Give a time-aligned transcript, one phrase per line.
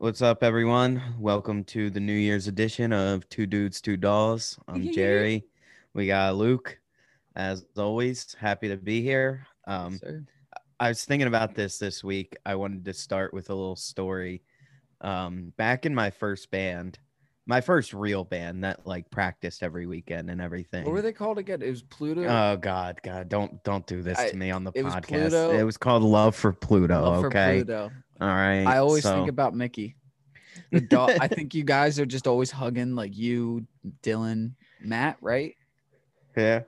[0.00, 1.02] What's up, everyone?
[1.18, 4.58] Welcome to the New Year's edition of Two Dudes, Two Dolls.
[4.66, 5.44] I'm Jerry.
[5.92, 6.78] We got Luke,
[7.36, 8.34] as always.
[8.40, 9.46] Happy to be here.
[9.66, 10.00] Um.
[10.80, 12.34] I was thinking about this this week.
[12.46, 14.40] I wanted to start with a little story.
[15.02, 16.98] Um, back in my first band,
[17.44, 20.84] my first real band that like practiced every weekend and everything.
[20.86, 21.60] What were they called again?
[21.60, 22.24] It was Pluto.
[22.24, 25.28] Oh God, God, don't don't do this I- to me on the it was podcast.
[25.28, 25.50] Pluto.
[25.50, 27.02] It was called Love for Pluto.
[27.02, 27.90] Love for okay, Pluto.
[28.20, 28.64] All right.
[28.64, 29.96] I always so- think about Mickey.
[30.72, 31.12] The dog.
[31.20, 33.66] I think you guys are just always hugging, like you,
[34.02, 35.54] Dylan, Matt, right?
[36.36, 36.62] yeah.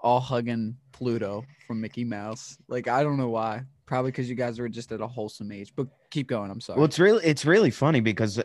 [0.00, 2.56] All hugging Pluto from Mickey Mouse.
[2.68, 3.62] Like I don't know why.
[3.86, 5.72] Probably because you guys were just at a wholesome age.
[5.74, 6.50] But keep going.
[6.50, 6.76] I'm sorry.
[6.78, 8.40] Well, it's really it's really funny because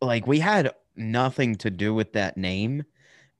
[0.00, 2.84] like we had nothing to do with that name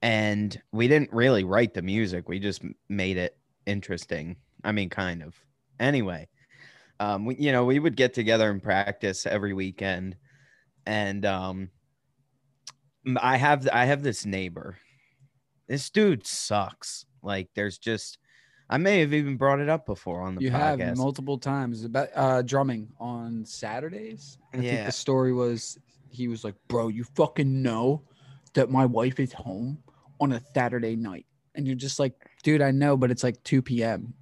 [0.03, 2.29] and we didn't really write the music.
[2.29, 4.37] We just made it interesting.
[4.65, 5.35] I mean, kind of.
[5.81, 6.29] Anyway,
[7.01, 10.17] um we you know, we would get together and practice every weekend
[10.87, 11.71] and um
[13.21, 14.77] I have I have this neighbor.
[15.69, 17.07] This dude sucks.
[17.23, 18.19] Like there's just
[18.69, 20.79] I may have even brought it up before on the you podcast.
[20.79, 24.39] have multiple times about uh drumming on Saturdays.
[24.53, 24.87] I think Yeah.
[24.87, 28.03] the story was he was like, "Bro, you fucking know
[28.55, 29.83] that my wife is home
[30.21, 33.61] on a Saturday night," and you're just like, "Dude, I know, but it's like 2
[33.63, 34.15] p.m."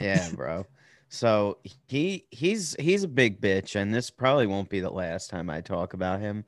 [0.00, 0.64] yeah, bro.
[1.14, 5.48] So he he's he's a big bitch, and this probably won't be the last time
[5.48, 6.44] I talk about him.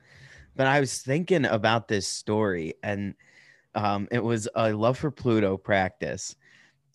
[0.57, 3.15] But I was thinking about this story, and
[3.75, 6.35] um, it was a love for Pluto practice,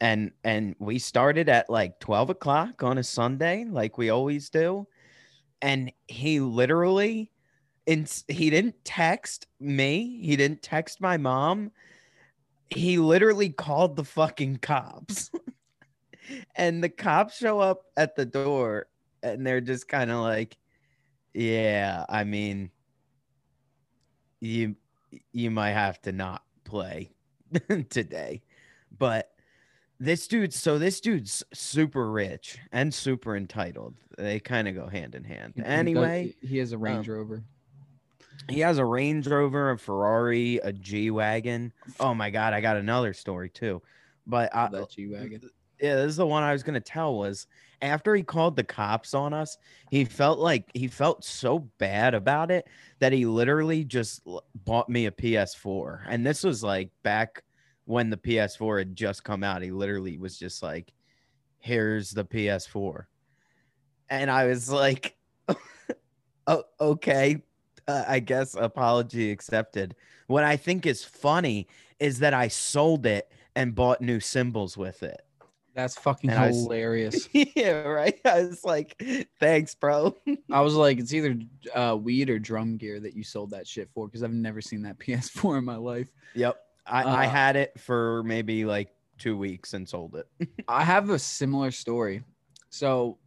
[0.03, 4.87] and and we started at like twelve o'clock on a Sunday, like we always do,
[5.63, 7.31] and he literally,
[7.87, 11.73] in he didn't text me, he didn't text my mom,
[12.69, 15.31] he literally called the fucking cops.
[16.57, 18.87] and the cops show up at the door
[19.23, 20.57] and they're just kind of like
[21.35, 22.71] yeah i mean
[24.43, 24.75] you
[25.33, 27.11] you might have to not play
[27.91, 28.43] today.
[28.99, 29.31] But
[29.99, 33.95] this dude so this dude's super rich and super entitled.
[34.19, 35.55] They kind of go hand in hand.
[35.57, 37.45] He anyway he has a Range um, Rover.
[38.49, 41.73] he has a range rover a ferrari a g-wagon.
[42.01, 43.81] Oh my god i got another story too.
[44.27, 45.51] But uh, I, that G wagon.
[45.83, 47.49] Yeah, this is the one I was gonna tell was
[47.83, 49.59] after he called the cops on us,
[49.91, 52.69] he felt like he felt so bad about it
[53.01, 54.23] that he literally just
[54.65, 56.05] bought me a PS4.
[56.09, 57.43] And this was like back
[57.87, 59.63] when the PS4 had just come out.
[59.63, 60.93] He literally was just like,
[61.61, 63.09] here's the PS4.
[64.11, 65.17] And I was like,
[66.47, 67.43] oh, okay,
[67.89, 69.97] uh, I guess apology accepted.
[70.29, 75.03] What I think is funny is that I sold it and bought new cymbals with
[75.03, 75.21] it.
[75.75, 77.29] That's fucking And I hilarious.
[77.33, 78.19] yeah, right.
[78.25, 79.03] I was like,
[79.41, 80.17] thanks, bro.
[80.53, 81.37] I was like, it's either
[81.75, 84.83] uh, weed or drum gear that you sold that shit for because I've never seen
[84.83, 86.09] that PS4 in my life.
[86.35, 86.57] Yep.
[86.87, 90.49] I, I Uh, had it for maybe like two weeks and sold it.
[90.69, 92.23] I have a similar story.
[92.71, 93.19] So,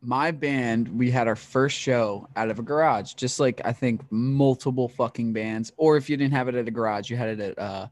[0.00, 4.02] my band, we had our first show out of a garage, just like I think
[4.10, 5.72] multiple fucking bands.
[5.76, 7.88] Or if you didn't have it at a garage, you had it at uh,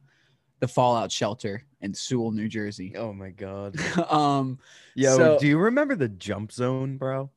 [0.61, 2.95] the Fallout Shelter in Sewell, New Jersey.
[2.97, 3.77] oh my god.
[4.11, 4.59] um,
[4.95, 7.31] Yo, So- do you remember the jump zone, bro?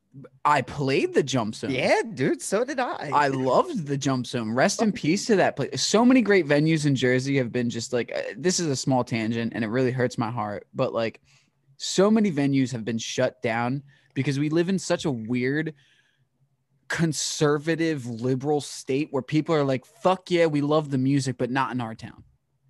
[0.44, 1.70] I played the jump zone.
[1.70, 2.42] Yeah, dude.
[2.42, 3.12] So did I.
[3.14, 4.52] I loved the jump zone.
[4.52, 5.84] Rest in peace to that place.
[5.84, 9.04] So many great venues in Jersey have been just like uh, this is a small
[9.04, 11.22] tangent and it really hurts my heart, but like
[11.78, 13.84] so many venues have been shut down
[14.16, 15.76] because we live in such a weird
[16.88, 21.72] conservative liberal state where people are like fuck yeah, we love the music but not
[21.72, 22.24] in our town.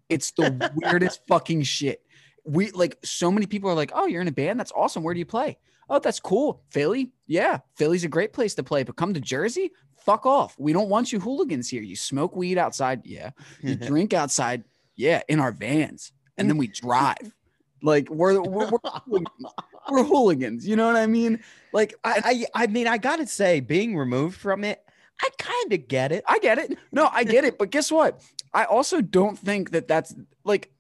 [0.10, 2.02] It's the weirdest fucking shit.
[2.46, 4.60] We like so many people are like, "Oh, you're in a band?
[4.60, 5.04] That's awesome.
[5.04, 5.58] Where do you play?"
[5.90, 6.62] Oh, that's cool.
[6.70, 7.12] Philly?
[7.26, 9.72] Yeah, Philly's a great place to play, but come to Jersey?
[10.06, 10.56] Fuck off.
[10.60, 11.82] We don't want you hooligans here.
[11.82, 13.02] You smoke weed outside?
[13.06, 13.32] Yeah.
[13.62, 14.64] You drink outside?
[14.96, 16.12] Yeah, in our vans.
[16.38, 17.34] And then we drive.
[17.82, 19.54] Like we're we're, we're, hooligans.
[19.90, 20.68] we're hooligans.
[20.68, 21.40] You know what I mean?
[21.74, 24.84] Like I, I, I, I mean, I gotta say, being removed from it,
[25.22, 26.24] I kind of get it.
[26.28, 26.78] I get it.
[26.92, 27.58] No, I get it.
[27.58, 28.22] But guess what?
[28.54, 30.72] I also don't think that that's like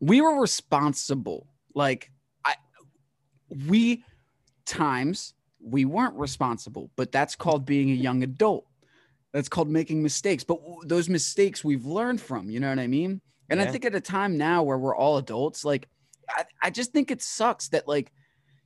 [0.00, 1.46] we were responsible.
[1.74, 2.10] Like
[2.44, 2.54] I,
[3.66, 4.04] we
[4.66, 8.66] times we weren't responsible, but that's called being a young adult.
[9.32, 10.44] That's called making mistakes.
[10.44, 12.50] But those mistakes we've learned from.
[12.50, 13.20] You know what I mean?
[13.48, 15.88] And I think at a time now where we're all adults, like
[16.28, 18.12] I, I just think it sucks that like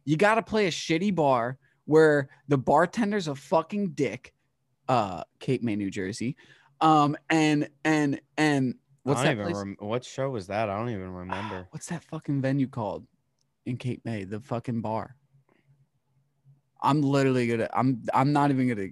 [0.05, 4.33] you got to play a shitty bar where the bartender's a fucking dick
[4.91, 6.37] uh Cape May, New Jersey.
[6.81, 9.65] Um and and and what's I that don't even place?
[9.65, 10.69] rem- what show was that?
[10.69, 11.69] I don't even remember.
[11.71, 13.07] What's that fucking venue called
[13.67, 14.25] in Cape May?
[14.25, 15.17] The fucking bar.
[16.83, 18.89] I'm literally gonna I'm I'm not even gonna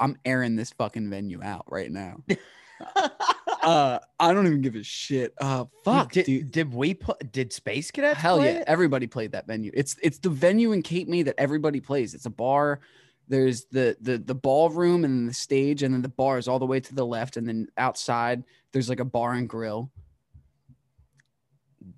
[0.00, 2.22] I'm airing this fucking venue out right now.
[3.62, 5.34] uh, I don't even give a shit.
[5.40, 6.50] Uh, fuck, did, dude.
[6.50, 8.64] did we put did Space Cadets Hell play yeah, it?
[8.66, 9.70] everybody played that venue.
[9.74, 12.14] It's it's the venue in Cape May that everybody plays.
[12.14, 12.80] It's a bar.
[13.28, 16.66] There's the the the ballroom and the stage, and then the bar is all the
[16.66, 19.90] way to the left, and then outside there's like a bar and grill.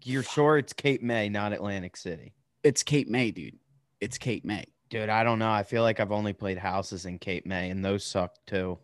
[0.03, 2.35] You're sure it's Cape May, not Atlantic City?
[2.63, 3.59] It's Cape May, dude.
[4.01, 5.51] It's Cape May, Dude, I don't know.
[5.51, 8.79] I feel like I've only played houses in Cape May, and those suck too.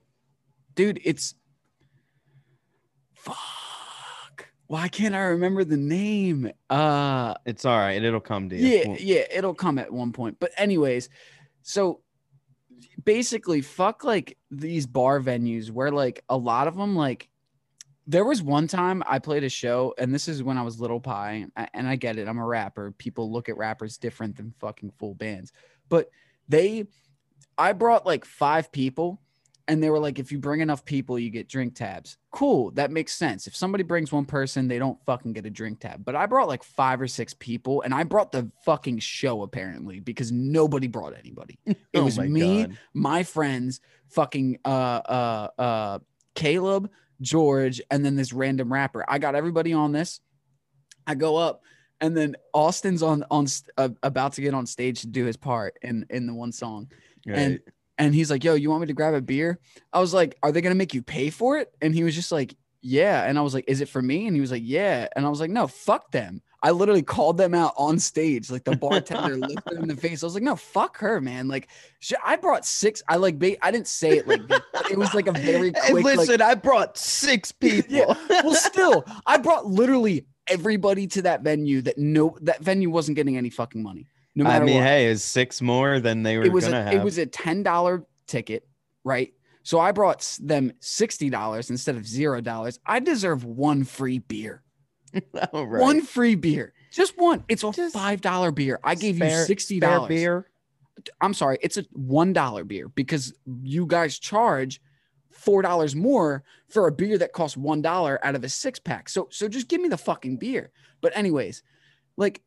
[0.74, 1.00] dude.
[1.04, 1.34] It's
[3.14, 4.48] fuck.
[4.66, 6.50] Why can't I remember the name?
[6.68, 8.02] Uh, It's all right.
[8.02, 8.66] It'll come to you.
[8.78, 10.36] yeah, yeah, it'll come at one point.
[10.40, 11.08] But anyways,
[11.62, 12.00] so
[13.04, 17.28] basically, fuck like these bar venues where like a lot of them like.
[18.06, 20.98] There was one time I played a show, and this is when I was Little
[20.98, 22.26] Pie, and I get it.
[22.26, 22.90] I'm a rapper.
[22.92, 25.52] People look at rappers different than fucking full bands,
[25.88, 26.10] but
[26.48, 26.86] they,
[27.56, 29.20] I brought like five people,
[29.70, 32.18] and they were like, if you bring enough people, you get drink tabs.
[32.32, 33.46] Cool, that makes sense.
[33.46, 36.04] If somebody brings one person, they don't fucking get a drink tab.
[36.04, 40.00] But I brought like five or six people, and I brought the fucking show apparently
[40.00, 41.56] because nobody brought anybody.
[41.92, 42.76] It oh was my me, God.
[42.94, 45.98] my friends, fucking uh uh uh
[46.34, 46.90] Caleb,
[47.20, 49.04] George, and then this random rapper.
[49.08, 50.20] I got everybody on this.
[51.06, 51.62] I go up,
[52.00, 53.46] and then Austin's on on
[53.76, 56.90] uh, about to get on stage to do his part in in the one song
[57.26, 57.38] Right.
[57.38, 57.60] and
[58.14, 59.58] he's like, "Yo, you want me to grab a beer?"
[59.92, 62.32] I was like, "Are they gonna make you pay for it?" And he was just
[62.32, 65.06] like, "Yeah." And I was like, "Is it for me?" And he was like, "Yeah."
[65.14, 68.64] And I was like, "No, fuck them." I literally called them out on stage, like
[68.64, 70.22] the bartender looked them in the face.
[70.22, 71.68] I was like, "No, fuck her, man." Like,
[72.00, 73.02] sh- I brought six.
[73.08, 74.42] I like, ba- I didn't say it like
[74.90, 76.04] it was like a very Hey, quick.
[76.04, 77.94] like- listen, I brought six people.
[77.94, 78.14] Yeah,
[78.44, 81.80] well, still, I brought literally everybody to that venue.
[81.82, 84.06] That no, that venue wasn't getting any fucking money.
[84.44, 86.82] No I mean, what hey, is six more than they were it was gonna a,
[86.82, 86.94] have?
[86.94, 88.66] it was a ten dollar ticket,
[89.04, 89.32] right?
[89.62, 92.78] So I brought them sixty dollars instead of zero dollars.
[92.86, 94.62] I deserve one free beer,
[95.52, 95.80] oh, right.
[95.80, 97.44] one free beer, just one.
[97.48, 98.80] It's a Just five dollar beer.
[98.82, 100.50] I gave Spare- you sixty dollars beer.
[101.20, 104.80] I'm sorry, it's a one dollar beer because you guys charge
[105.30, 109.08] four dollars more for a beer that costs one dollar out of a six pack.
[109.08, 110.70] So so just give me the fucking beer.
[111.00, 111.62] But anyways,
[112.16, 112.42] like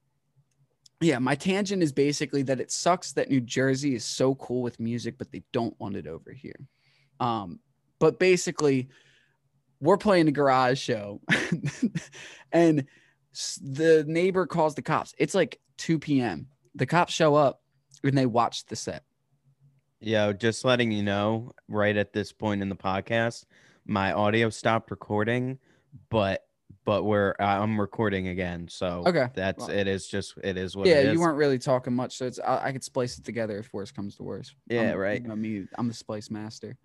[1.03, 4.79] yeah, my tangent is basically that it sucks that New Jersey is so cool with
[4.79, 6.67] music, but they don't want it over here.
[7.19, 7.59] Um,
[7.99, 8.89] but basically,
[9.79, 11.21] we're playing a garage show,
[12.51, 12.85] and
[13.61, 15.13] the neighbor calls the cops.
[15.17, 16.47] It's like 2 p.m.
[16.75, 17.61] The cops show up
[18.03, 19.03] and they watch the set.
[19.99, 23.45] Yo, just letting you know, right at this point in the podcast,
[23.85, 25.57] my audio stopped recording,
[26.09, 26.43] but
[26.85, 28.67] but we're uh, I'm recording again.
[28.69, 29.27] So Okay.
[29.33, 29.87] that's Well- it.
[29.87, 31.13] Is just it is what yeah, it is.
[31.13, 33.91] you weren't really talking much, so it's I, I could splice it together if worse
[33.91, 34.53] comes to worse.
[34.67, 35.21] Yeah, I'm- right.
[35.21, 36.77] you know me, I'm the splice master.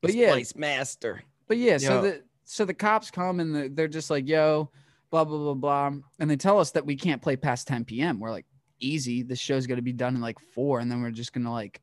[0.00, 1.22] But yeah, Place master.
[1.48, 2.02] But yeah, so Yo.
[2.02, 4.70] the so the cops come and the, they're just like, "Yo,
[5.10, 8.20] blah blah blah blah," and they tell us that we can't play past 10 p.m.
[8.20, 8.46] We're like,
[8.80, 11.80] "Easy, this show's gonna be done in like four, and then we're just gonna like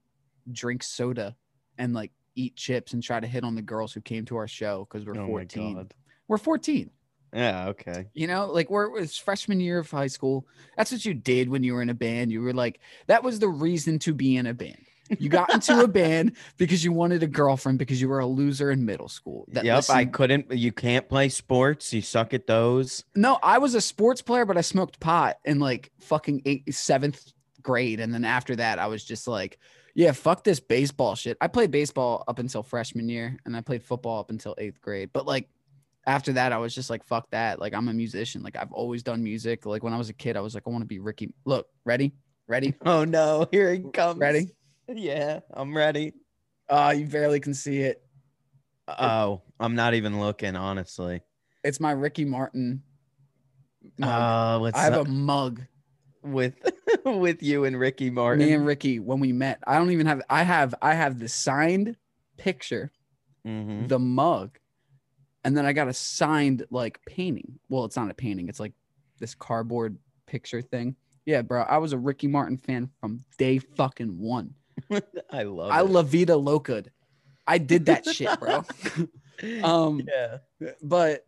[0.51, 1.35] drink soda
[1.77, 4.47] and like eat chips and try to hit on the girls who came to our
[4.47, 5.75] show because we're Oh my 14.
[5.75, 5.93] god.
[6.27, 6.89] We're 14.
[7.35, 7.67] Yeah.
[7.67, 8.07] Okay.
[8.13, 10.47] You know, like we're was freshman year of high school.
[10.77, 12.31] That's what you did when you were in a band.
[12.31, 14.85] You were like, that was the reason to be in a band.
[15.19, 18.71] You got into a band because you wanted a girlfriend because you were a loser
[18.71, 19.45] in middle school.
[19.49, 19.83] That yep.
[19.89, 20.51] I couldn't.
[20.51, 21.93] You can't play sports.
[21.93, 23.03] You suck at those.
[23.15, 27.33] No, I was a sports player, but I smoked pot in like fucking eighth, seventh
[27.61, 27.99] grade.
[27.99, 29.59] And then after that, I was just like,
[29.93, 31.37] yeah, fuck this baseball shit.
[31.39, 35.11] I played baseball up until freshman year and I played football up until eighth grade.
[35.13, 35.49] But like
[36.07, 37.59] after that, I was just like, fuck that.
[37.59, 38.43] Like I'm a musician.
[38.43, 39.65] Like I've always done music.
[39.65, 41.33] Like when I was a kid, I was like, I want to be Ricky.
[41.45, 42.13] Look, ready?
[42.47, 42.73] Ready?
[42.85, 43.47] Oh no!
[43.51, 44.19] Here he comes.
[44.19, 44.55] Ready?
[44.87, 46.13] Yeah, I'm ready.
[46.69, 48.03] Uh, you barely can see it.
[48.87, 50.55] Oh, I'm not even looking.
[50.55, 51.21] Honestly.
[51.63, 52.83] It's my Ricky Martin.
[53.97, 54.09] mug.
[54.09, 55.61] Uh, what's I have a mug.
[56.21, 56.53] with
[57.05, 58.45] with you and Ricky Martin?
[58.45, 59.57] Me and Ricky when we met.
[59.65, 61.95] I don't even have I have I have the signed
[62.37, 62.91] picture
[63.45, 63.87] Mhm.
[63.87, 64.57] the mug
[65.45, 68.73] and then i got a signed like painting well it's not a painting it's like
[69.19, 74.19] this cardboard picture thing yeah bro i was a ricky martin fan from day fucking
[74.19, 74.53] one
[75.31, 75.71] I love.
[75.71, 75.83] i it.
[75.83, 76.83] love vida loca
[77.47, 78.65] i did that shit bro
[79.63, 80.71] um yeah.
[80.81, 81.25] but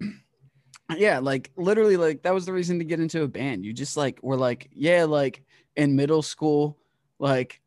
[0.96, 3.96] yeah like literally like that was the reason to get into a band you just
[3.96, 5.44] like were like yeah like
[5.76, 6.78] in middle school
[7.18, 7.61] like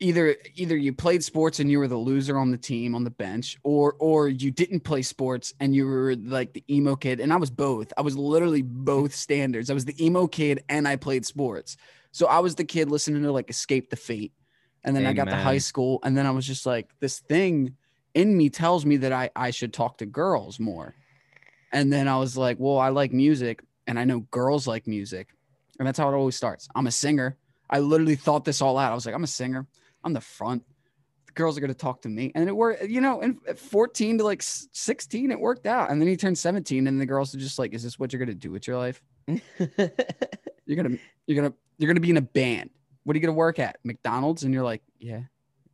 [0.00, 3.10] either either you played sports and you were the loser on the team on the
[3.10, 7.32] bench or or you didn't play sports and you were like the emo kid and
[7.32, 10.96] i was both i was literally both standards i was the emo kid and i
[10.96, 11.76] played sports
[12.10, 14.32] so i was the kid listening to like escape the fate
[14.84, 17.74] and then I got to high school, and then I was just like, this thing
[18.12, 20.94] in me tells me that I I should talk to girls more,
[21.72, 25.28] and then I was like, well, I like music, and I know girls like music,
[25.78, 26.68] and that's how it always starts.
[26.74, 27.36] I'm a singer.
[27.68, 28.92] I literally thought this all out.
[28.92, 29.66] I was like, I'm a singer.
[30.04, 30.62] I'm the front.
[31.26, 32.84] The girls are gonna talk to me, and it worked.
[32.84, 36.86] You know, and 14 to like 16, it worked out, and then he turned 17,
[36.86, 39.02] and the girls are just like, is this what you're gonna do with your life?
[40.66, 40.96] You're gonna
[41.26, 42.70] you're gonna you're gonna be in a band.
[43.04, 43.78] What are you gonna work at?
[43.84, 44.44] McDonald's?
[44.44, 45.22] And you're like, yeah.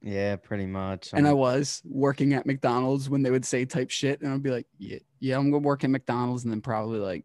[0.03, 1.11] yeah, pretty much.
[1.13, 4.51] And I was working at McDonald's when they would say type shit, and I'd be
[4.51, 7.25] like, yeah, yeah, I'm gonna work at McDonald's, and then probably like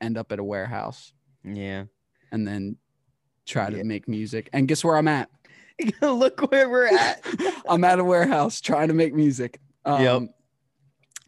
[0.00, 1.12] end up at a warehouse,
[1.44, 1.84] yeah.
[2.32, 2.76] and then
[3.44, 3.82] try to Yeah.
[3.82, 4.48] make music.
[4.54, 5.28] And guess where I'm at?
[6.02, 7.24] Look where we're at.
[7.68, 9.60] I'm at a warehouse trying to make music.
[9.84, 10.22] Um, Yep.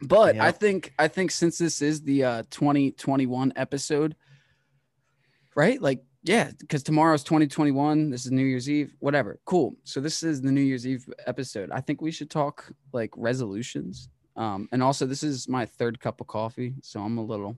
[0.05, 4.15] But I think I think since this is the uh 2021 episode,
[5.55, 5.81] right?
[5.81, 8.09] Like, yeah, because tomorrow's 2021.
[8.09, 8.93] This is New Year's Eve.
[8.99, 9.39] Whatever.
[9.45, 9.75] Cool.
[9.85, 11.71] So this is the New Year's Eve episode.
[11.71, 14.09] I think we should talk like resolutions.
[14.35, 17.57] Um, and also this is my third cup of coffee, so I'm a little,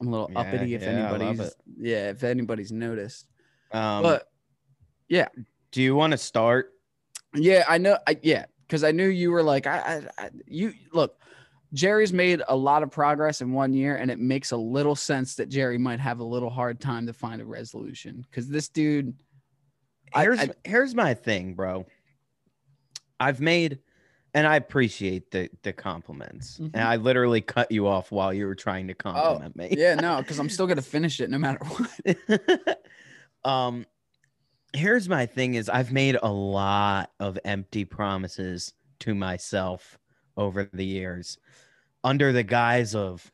[0.00, 3.28] I'm a little Yeah, uppity if yeah, anybody's, yeah, if anybody's noticed.
[3.72, 4.28] Um, but
[5.76, 6.72] do you want to start?
[7.34, 7.98] Yeah, I know.
[8.06, 11.20] I, yeah, because I knew you were like, I, I, I, you look.
[11.74, 15.34] Jerry's made a lot of progress in one year, and it makes a little sense
[15.34, 19.12] that Jerry might have a little hard time to find a resolution because this dude,
[20.14, 21.84] Here's I- here's my thing, bro.
[23.20, 23.80] I've made,
[24.32, 26.58] and I appreciate the the compliments.
[26.58, 26.70] Mhm.
[26.72, 29.74] And I literally cut you off while you were trying to compliment me.
[29.76, 32.78] yeah, no, because I'm still gonna finish it no matter what.
[33.44, 33.84] um
[34.76, 39.98] here's my thing is I've made a lot of empty promises to myself
[40.36, 41.38] over the years
[42.04, 43.32] under the guise of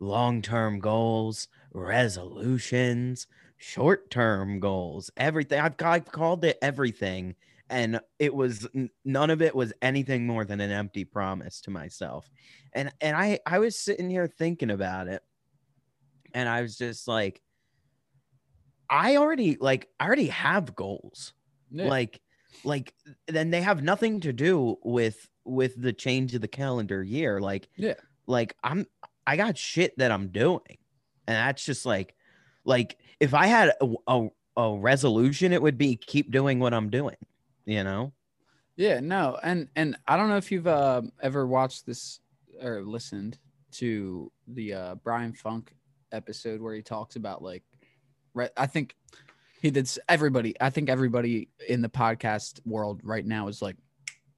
[0.00, 5.60] long-term goals, resolutions, short-term goals, everything.
[5.60, 7.36] I've, I've called it everything
[7.70, 8.68] and it was
[9.04, 12.28] none of it was anything more than an empty promise to myself.
[12.74, 15.22] And and I I was sitting here thinking about it
[16.34, 17.40] and I was just like
[18.92, 21.32] I already like I already have goals.
[21.70, 21.88] Yeah.
[21.88, 22.20] Like
[22.62, 22.94] like
[23.26, 27.40] then they have nothing to do with with the change of the calendar year.
[27.40, 27.94] Like Yeah.
[28.26, 28.86] like I'm
[29.26, 30.78] I got shit that I'm doing.
[31.26, 32.14] And that's just like
[32.64, 36.90] like if I had a, a, a resolution it would be keep doing what I'm
[36.90, 37.16] doing,
[37.64, 38.12] you know?
[38.76, 42.20] Yeah, no, and and I don't know if you've uh, ever watched this
[42.60, 43.38] or listened
[43.72, 45.74] to the uh, Brian Funk
[46.10, 47.62] episode where he talks about like,
[48.56, 48.96] I think
[49.60, 49.88] he did.
[50.08, 53.76] Everybody, I think everybody in the podcast world right now is like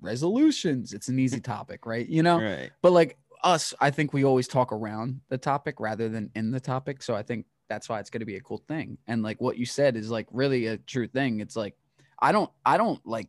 [0.00, 0.92] resolutions.
[0.92, 2.06] It's an easy topic, right?
[2.08, 2.70] You know, Right.
[2.82, 6.60] but like us, I think we always talk around the topic rather than in the
[6.60, 7.02] topic.
[7.02, 8.98] So I think that's why it's going to be a cool thing.
[9.06, 11.40] And like what you said is like really a true thing.
[11.40, 11.74] It's like
[12.20, 13.28] I don't I don't like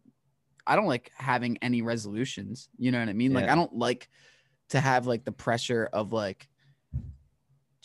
[0.68, 2.70] I don't like having any resolutions.
[2.78, 3.34] You know what I mean?
[3.34, 4.10] Like I don't like
[4.70, 6.48] to have like the pressure of like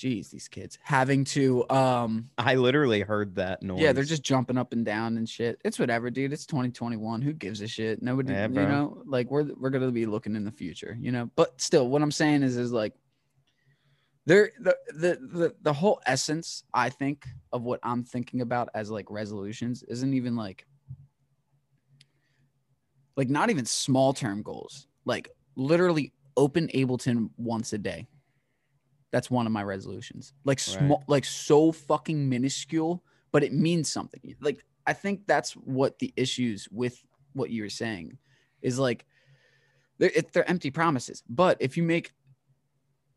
[0.00, 3.80] geez, these kids having to um I literally heard that noise.
[3.80, 5.60] yeah, they're just jumping up and down and shit.
[5.62, 6.32] It's whatever, dude.
[6.32, 7.20] It's 2021.
[7.20, 8.02] Who gives a shit?
[8.02, 11.30] Nobody, Yeah, you know, like we're we're gonna be looking in the future, you know.
[11.36, 12.94] But still, what I'm saying is, is like
[14.24, 18.90] there the the the the whole essence, I think, of what I'm thinking about as
[18.90, 20.66] like resolutions isn't even like
[23.18, 24.86] like not even small term goals.
[25.04, 28.08] Like literally open Ableton once a day.
[29.12, 30.32] That's one of my resolutions.
[30.44, 33.02] Like small, like so fucking minuscule,
[33.32, 34.20] but it means something.
[34.40, 38.18] Like I think that's what the issues with what you were saying
[38.62, 39.06] is like
[39.98, 41.22] they're, they're empty promises.
[41.28, 42.12] But if you make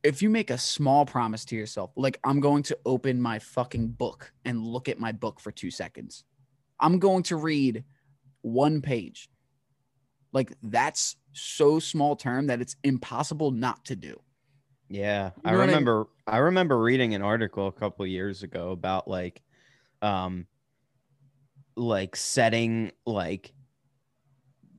[0.04, 3.90] if you make a small promise to yourself, like I'm going to open my fucking
[3.90, 6.26] book and look at my book for two seconds,
[6.80, 7.86] I'm going to read
[8.42, 9.30] one page.
[10.34, 14.20] Like that's so small term that it's impossible not to do.
[14.94, 15.80] Yeah, You I know I mean?
[15.82, 19.42] remember I remember reading an article a couple years ago about like
[20.02, 20.48] um
[21.76, 23.54] like setting like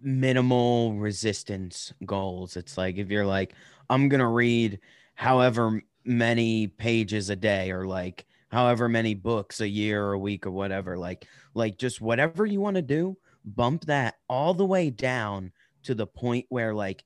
[0.01, 2.57] minimal resistance goals.
[2.57, 3.55] It's like if you're like
[3.91, 4.81] I'm going to read
[5.15, 10.47] however many pages a day or like however many books a year or a week
[10.47, 14.91] or whatever like like just whatever you want to do, bump that all the way
[14.91, 15.53] down
[15.85, 17.05] to the point where like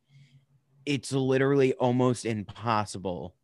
[0.89, 3.35] it's literally almost impossible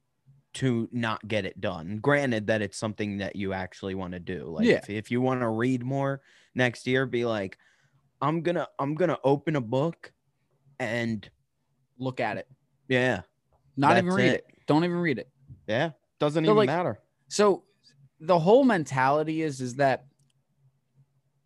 [0.54, 1.98] to not get it done.
[1.98, 4.46] Granted that it's something that you actually want to do.
[4.46, 4.76] Like Yeah.
[4.76, 6.22] if, if you want to read more
[6.54, 7.58] next year, be like,
[8.22, 10.12] I'm gonna I'm gonna open a book
[10.78, 11.28] and
[11.98, 12.48] Look at it.
[12.88, 13.22] yeah,
[13.76, 14.44] Not even read it.
[14.48, 14.66] it.
[14.66, 15.28] Don't even read it.
[15.66, 15.90] yeah.
[16.18, 16.98] Doesn't So, even like, matter.
[17.28, 17.64] So
[18.20, 20.06] the whole mentality is is that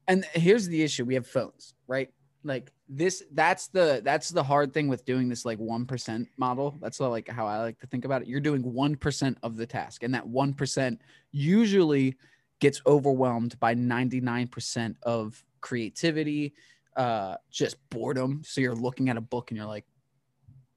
[0.07, 2.11] And here's the issue: we have phones, right?
[2.45, 3.23] Like this.
[3.33, 6.76] That's the that's the hard thing with doing this like one percent model.
[6.80, 8.28] That's like how I like to think about it.
[8.28, 11.00] You're doing one percent of the task, and that one percent
[11.33, 12.16] usually
[12.61, 16.54] gets overwhelmed by ninety nine percent of creativity,
[16.97, 18.42] uh, just boredom.
[18.45, 19.85] So you're looking at a book and you're like,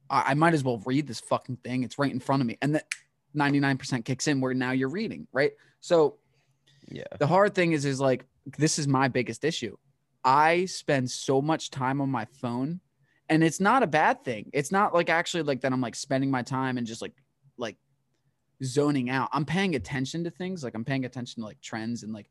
[0.09, 1.83] I, I might as well read this fucking thing.
[1.83, 2.87] It's right in front of me, and that
[3.35, 5.51] ninety nine percent kicks in where now you're reading, right?
[5.79, 6.17] So
[6.89, 7.03] Yeah.
[7.19, 8.25] the hard thing is is like
[8.57, 9.77] this is my biggest issue
[10.23, 12.79] i spend so much time on my phone
[13.31, 14.49] and it's not a bad thing.
[14.51, 17.13] It's not like actually like that i'm like spending my time and just like
[17.57, 17.77] like
[18.61, 19.29] zoning out.
[19.31, 22.29] I'm paying attention to things like i'm paying attention to like trends and like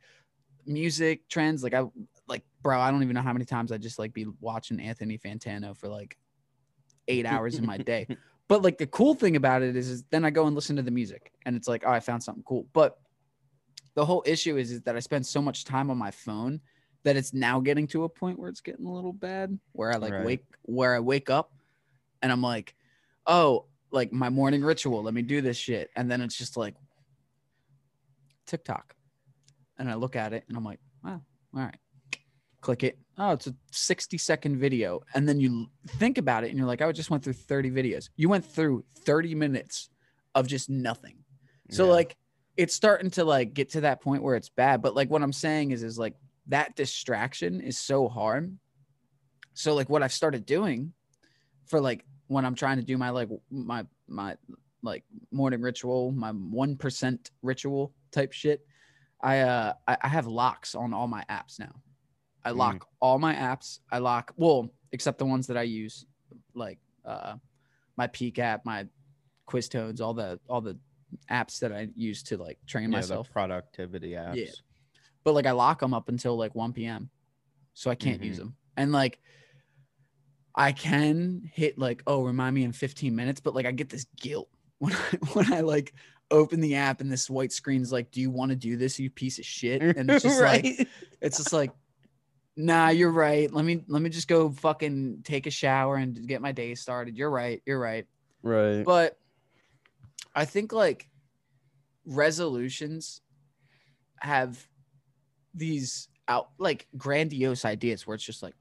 [0.66, 1.62] music trends.
[1.62, 1.84] Like i
[2.28, 5.18] like bro i don't even know how many times i just like be watching anthony
[5.18, 6.16] fantano for like
[7.08, 8.06] eight hours in my day.
[8.46, 10.82] But like the cool thing about it is, is then i go and listen to
[10.82, 12.66] the music and it's like oh i found something cool.
[12.72, 12.98] But
[13.94, 16.60] the whole issue is, is that I spend so much time on my phone
[17.04, 19.96] that it's now getting to a point where it's getting a little bad where I
[19.96, 20.24] like Right.
[20.24, 21.52] wake where I wake up
[22.22, 22.74] and I'm like,
[23.26, 25.90] oh, like my morning ritual, let me do this shit.
[25.96, 26.74] And then it's just like
[28.46, 28.94] TikTok.
[29.78, 31.22] And I look at it and I'm like, wow,
[31.54, 31.76] all right.
[32.60, 32.98] Click it.
[33.16, 35.00] Oh, it's a 60 second video.
[35.14, 38.10] And then you think about it and you're like, I just went through 30 videos.
[38.16, 39.88] You went through 30 minutes
[40.34, 41.16] of just nothing.
[41.70, 41.92] So Yeah.
[41.92, 42.16] like
[42.56, 44.82] it's starting to like get to that point where it's bad.
[44.82, 46.14] But like what I'm saying is is like
[46.48, 48.56] that distraction is so hard.
[49.54, 50.92] So like what I've started doing
[51.66, 54.36] for like when I'm trying to do my like my my
[54.82, 58.64] like morning ritual, my one percent ritual type shit,
[59.20, 61.82] I uh I, I have locks on all my apps now.
[62.44, 62.56] I Mm.
[62.56, 63.80] lock all my apps.
[63.92, 66.06] I lock well, except the ones that I use,
[66.54, 67.34] like uh
[67.96, 68.86] my Peak app, my
[69.46, 70.78] Quiztones, all the all the
[71.30, 73.30] apps that I use to like train yeah, myself.
[73.32, 74.62] productivity apps.
[75.24, 77.10] But like I lock them up until like 1 p.m.
[77.74, 78.40] So I can't use Mhm.
[78.40, 78.56] them.
[78.76, 79.20] And like
[80.54, 84.06] I can hit like, oh, remind me in 15 minutes, but like I get this
[84.20, 84.48] guilt
[84.78, 85.94] when I when I like
[86.30, 89.10] open the app and this white screen's like, do you want to do this, you
[89.10, 89.82] piece of shit?
[89.82, 90.88] And it's just like
[91.20, 91.72] it's just like
[92.56, 96.42] nah you're right let me let me just go fucking take a shower and get
[96.42, 98.06] my day started you're right you're right
[98.42, 98.84] right.
[98.84, 99.16] but
[100.34, 101.08] i think like
[102.04, 103.22] resolutions
[104.20, 104.66] have
[105.54, 108.54] these out like grandiose ideas where it's just like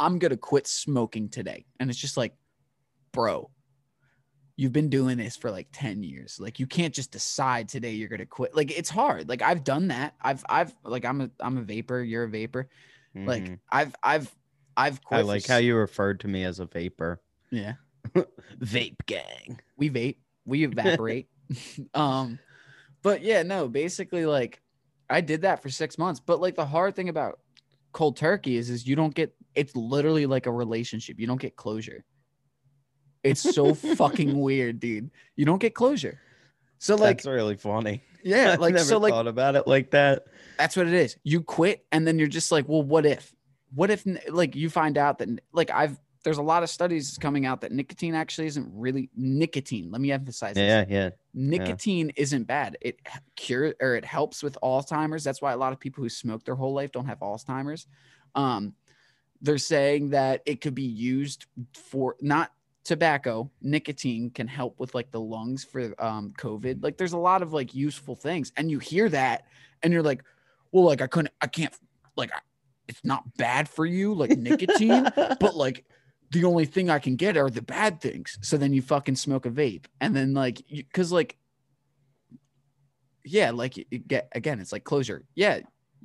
[0.00, 1.66] i'm gonna quit smoking today.
[1.80, 2.34] And it's just like
[3.12, 3.50] bro
[4.56, 6.38] you've been doing this for like 10 years.
[6.40, 8.56] Like you can't just decide today you're gonna quit.
[8.56, 9.28] Like it's hard.
[9.28, 10.14] Like i've done that.
[10.20, 12.02] I've i've like i'm a i'm a vapor.
[12.02, 12.68] You're a vapor.
[13.14, 13.58] Like Mhm.
[13.70, 14.34] i've i've
[14.76, 17.20] i've quit I like s- how you referred to me as a vapor.
[17.50, 17.74] yeah.
[18.60, 19.60] Vape gang.
[19.76, 20.16] we vape.
[20.44, 21.28] We evaporate.
[21.94, 22.38] Um
[23.02, 24.60] but yeah no basically like
[25.10, 27.38] i did that for six months but like the hard thing about
[27.92, 31.18] cold turkey is is you don't get it's literally like a relationship.
[31.18, 32.04] You don't get closure.
[33.24, 35.10] It's so fucking weird dude.
[35.36, 36.20] You don't get closure.
[36.78, 38.02] So like That's really funny.
[38.22, 40.26] yeah I've like never so like thought about it like that.
[40.56, 41.16] that's what it is.
[41.24, 43.34] You quit and then you're just like well what if?
[43.74, 47.46] What if like you find out that like i've there's a lot of studies coming
[47.46, 51.10] out that nicotine actually isn't really nicotine let me emphasize this Yeah, yeah.
[51.32, 52.76] nicotine isn't bad.
[52.82, 53.00] It
[53.34, 55.24] cure or it helps with Alzheimer's.
[55.24, 57.86] That's why a lot of people who smoke their whole life don't have Alzheimer's.
[58.34, 58.74] Um,
[59.40, 62.52] they're saying that it could be used for not
[62.84, 63.50] tobacco.
[63.62, 66.82] Nicotine can help with like the lungs for um, COVID.
[66.82, 69.44] Like there's a lot of like useful things, and you hear that,
[69.82, 70.22] and you're like,
[70.72, 71.74] well, like I couldn't, I can't,
[72.16, 72.40] like I-
[72.88, 75.84] it's not bad for you, like nicotine but like
[76.30, 78.38] the only thing I can get are the bad things.
[78.42, 81.36] So then you fucking smoke a vape, and then like, because like,
[83.24, 85.24] yeah, like get again, it's like closure.
[85.34, 85.60] Yeah,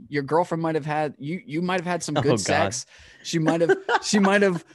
[0.09, 1.41] your girlfriend might have had you.
[1.45, 2.39] You might have had some Oh, good God.
[2.39, 2.85] sex.
[3.23, 3.77] She might have.
[4.03, 4.65] she might have,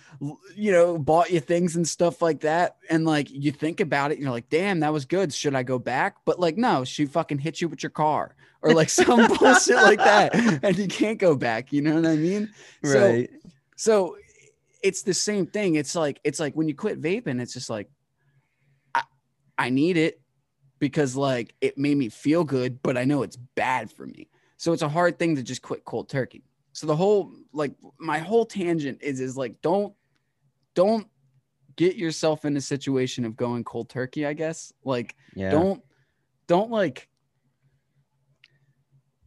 [0.55, 2.77] you know, bought you things and stuff like that.
[2.89, 5.33] And like you think about it, you're like, damn, that was good.
[5.35, 6.17] Should I go back?
[6.25, 9.99] But like, no, she fucking hit you with your car or like some bullshit like
[9.99, 11.73] that, and you can't go back.
[11.73, 12.51] You know what I mean?
[12.85, 13.31] So- right.
[13.77, 14.17] so
[14.83, 15.75] it's the same thing.
[15.75, 17.88] It's like it's like when you quit vaping, it's just like
[18.95, 19.03] I,
[19.57, 20.21] I need it
[20.79, 24.29] because like it made me feel good, but I know it's bad for me.
[24.57, 26.43] So it's a hard thing to just quit cold turkey.
[26.73, 29.95] So the whole like my whole tangent is is like don't
[30.75, 31.07] don't
[31.77, 34.73] get yourself in a situation of going cold turkey, I guess.
[34.85, 35.51] Like yeah.
[35.51, 35.83] don't
[36.47, 37.09] don't like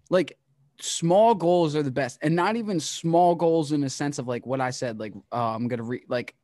[0.10, 0.38] like
[0.84, 4.46] small goals are the best and not even small goals in a sense of like
[4.46, 6.36] what i said like uh, i'm gonna read like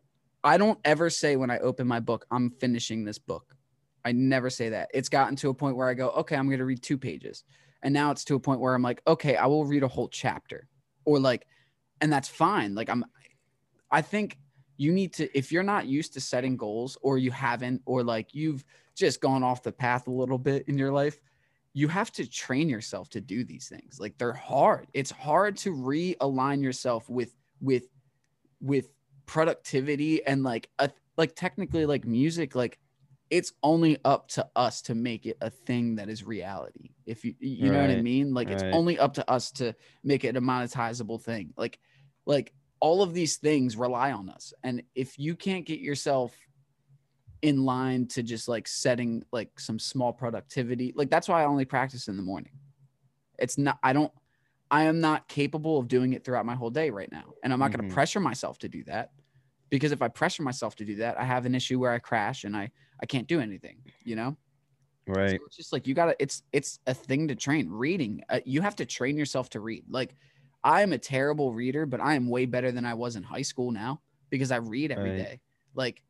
[0.43, 3.53] i don't ever say when i open my book i'm finishing this book.
[4.05, 4.89] I never say that.
[4.93, 7.43] It's gotten to a point where i go okay i'm gonna read two pages.
[7.83, 10.07] And now it's to a point where i'm like okay i will read a whole
[10.07, 10.67] chapter.
[11.05, 11.45] Or like
[11.99, 12.75] and that's fine.
[12.75, 13.05] Like i'm
[13.91, 14.37] i think
[14.77, 18.33] you need to if you're not used to setting goals or you haven't or like
[18.33, 18.63] you've
[18.95, 21.19] just gone off the path a little bit in your life
[21.77, 25.71] you have to train yourself to do these things like they're hard it's hard to
[25.71, 27.83] realign yourself with with
[28.59, 28.89] with
[29.27, 32.79] productivity and like a like technically like music like
[33.29, 37.35] it's only up to us to make it a thing that is reality if you
[37.39, 38.33] you know what i mean?
[38.33, 41.77] Like it's only up to us to make it a monetizable thing like
[42.25, 46.35] like all of these things rely on us and if you can't get yourself
[47.41, 51.65] in line to just like setting like some small productivity like that's why i only
[51.65, 52.53] practice in the morning
[53.39, 54.11] it's not i don't
[54.71, 57.59] i am not capable of doing it throughout my whole day right now and i'm
[57.59, 57.89] not going Mhm.
[57.89, 59.11] to pressure myself to do that
[59.69, 62.43] because if i pressure myself to do that i have an issue where i crash
[62.43, 62.71] and i
[63.01, 64.37] i can't do anything you know
[65.07, 65.41] Right.
[65.41, 68.61] so it's just like you gotta it's it's a thing to train reading uh, you
[68.61, 70.15] have to train yourself to read like
[70.63, 73.41] i am a terrible reader but i am way better than i was in high
[73.41, 75.23] school now because i read every day.
[75.23, 75.41] Right.
[75.75, 76.01] like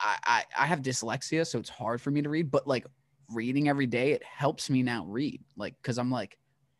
[0.00, 2.86] I, I have dyslexia so it's hard for me to read but like
[3.34, 6.38] reading every day it helps me now read like because i'm like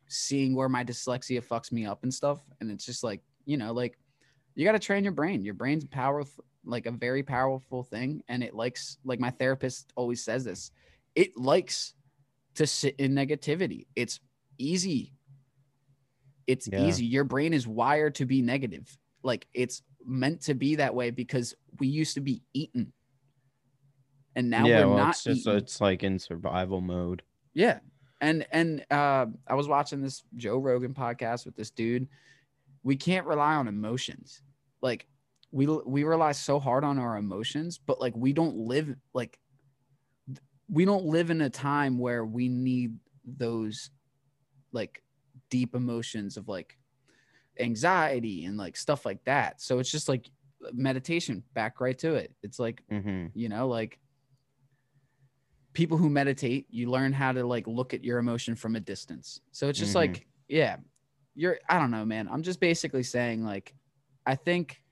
[0.08, 3.72] seeing where my dyslexia fucks me up and stuff and it's just like you know
[3.72, 3.98] like
[4.58, 5.44] you got to train your brain.
[5.44, 10.22] Your brain's powerful like a very powerful thing and it likes like my therapist always
[10.22, 10.72] says this
[11.14, 11.94] it likes
[12.56, 13.86] to sit in negativity.
[13.94, 14.18] It's
[14.58, 15.14] easy.
[16.48, 16.80] It's Yeah.
[16.80, 17.06] easy.
[17.06, 18.98] Your brain is wired to be negative.
[19.22, 22.92] Like it's meant to be that way because we used to be eaten
[24.38, 25.56] and now yeah, we're well, not it's just eaten.
[25.56, 27.22] it's like in survival mode.
[27.54, 27.80] Yeah.
[28.20, 32.06] And and uh I was watching this Joe Rogan podcast with this dude.
[32.84, 34.42] We can't rely on emotions.
[34.80, 35.08] Like
[35.50, 39.40] we we rely so hard on our emotions, but like we don't live like
[40.70, 43.90] we don't live in a time where we need those
[44.70, 45.02] like
[45.50, 46.78] deep emotions of like
[47.58, 49.60] anxiety and like stuff like that.
[49.60, 50.30] So it's just like
[50.72, 52.32] meditation back right to it.
[52.44, 53.98] It's like hmm you know like
[55.74, 59.40] people who meditate you learn how to like look at your emotion from a distance.
[59.52, 59.96] So it's just Mhm.
[59.96, 60.76] like yeah
[61.34, 62.28] you're i don't know man.
[62.28, 63.74] I'm just basically saying like
[64.26, 64.82] i think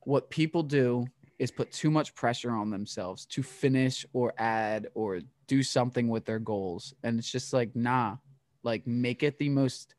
[0.00, 1.06] what people do
[1.38, 6.24] is put too much pressure on themselves to finish or add or do something with
[6.24, 6.94] their goals.
[7.02, 8.16] And it's just like nah
[8.62, 9.94] like make it the most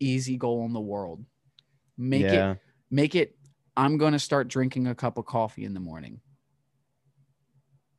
[0.00, 1.24] easy goal in the world.
[1.96, 2.22] Make
[2.54, 2.58] it
[2.90, 3.36] make it
[3.76, 6.20] i'm going to start drinking a cup of coffee in the morning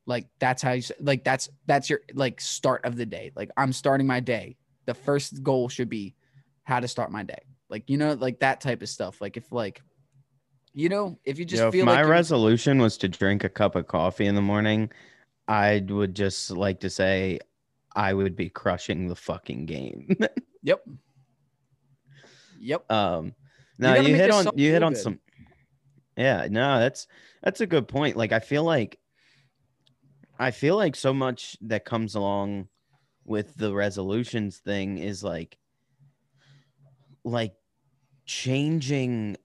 [0.10, 3.72] like that's how you like that's that's your like start of the day like i'm
[3.72, 6.16] starting my day the first goal should be
[6.64, 9.52] how to start my day like you know like that type of stuff like if
[9.52, 9.82] like
[10.74, 13.50] you know if you just Yo, if feel my like resolution was to drink a
[13.50, 14.92] cup of coffee in the morning,
[15.48, 17.40] I would just like to say
[17.96, 20.16] I would be crushing the fucking game.
[20.64, 20.84] yep
[22.60, 23.34] yep um
[23.78, 25.02] no, gotta you, hit on you hit on good.
[25.02, 25.20] some
[26.18, 27.08] Yeah, no, that's
[27.42, 28.18] that's a good point.
[28.18, 28.99] Like I feel like
[30.40, 32.70] I feel like so much that comes along
[33.26, 35.58] with the resolutions thing is like
[37.24, 37.54] like
[38.26, 39.38] changing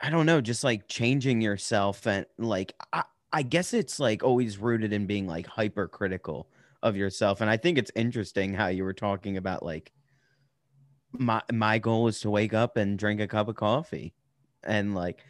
[0.00, 4.58] I don't know, just like changing yourself and like I, I guess it's like always
[4.58, 6.48] rooted in being like hypercritical
[6.82, 7.40] of yourself.
[7.40, 9.92] And I think it's interesting how you were talking about like
[11.12, 14.14] my my goal is to wake up and drink a cup of coffee.
[14.62, 15.22] And like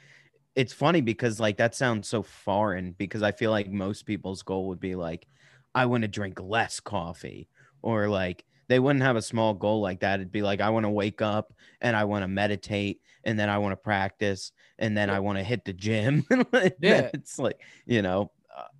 [0.57, 4.69] it's funny because like that sounds so foreign because I feel like most people's goal
[4.69, 5.27] would be like,
[5.75, 7.49] I want to drink less coffee
[7.83, 10.21] or like they wouldn't have a small goal like that.
[10.21, 13.49] It'd be like, I want to wake up and I want to meditate and then
[13.49, 16.25] I want to practice and then I want to hit the gym.
[16.81, 17.11] Yeah.
[17.13, 18.31] It's like, you know,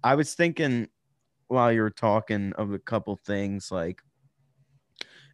[0.03, 0.89] I was thinking
[1.49, 4.01] while you were talking of a couple things like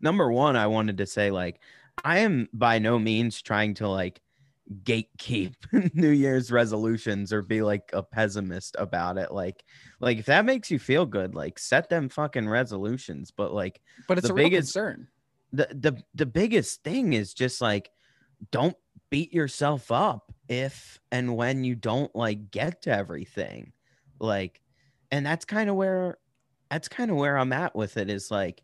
[0.00, 1.60] number one, I wanted to say like
[2.02, 4.20] I am by no means trying to like
[4.84, 5.54] gatekeep
[5.94, 9.32] New Year's resolutions or be like a pessimist about it.
[9.32, 9.64] Like,
[10.00, 13.30] like if that makes you feel good, like set them fucking resolutions.
[13.30, 15.08] But like but it's the a real biggest- concern
[15.52, 17.90] the the the biggest thing is just like
[18.50, 18.76] don't
[19.10, 23.72] beat yourself up if and when you don't like get to everything.
[24.18, 24.60] Like,
[25.10, 26.18] and that's kind of where
[26.70, 28.62] that's kind of where I'm at with it is like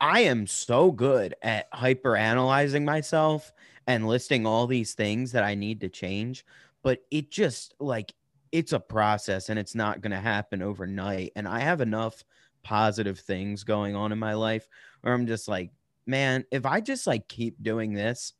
[0.00, 3.50] I am so good at hyper analyzing myself
[3.88, 6.44] and listing all these things that I need to change,
[6.82, 8.14] but it just like
[8.52, 11.32] it's a process and it's not going to happen overnight.
[11.34, 12.22] And I have enough
[12.62, 14.68] positive things going on in my life
[15.00, 15.70] where I'm just like,
[16.06, 18.34] man, if I just like keep doing this,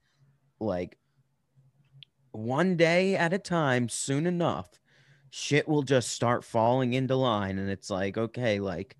[0.61, 0.99] like
[2.33, 4.69] one day at a time, soon enough,
[5.31, 7.59] shit will just start falling into line.
[7.59, 8.97] And it's like, okay, like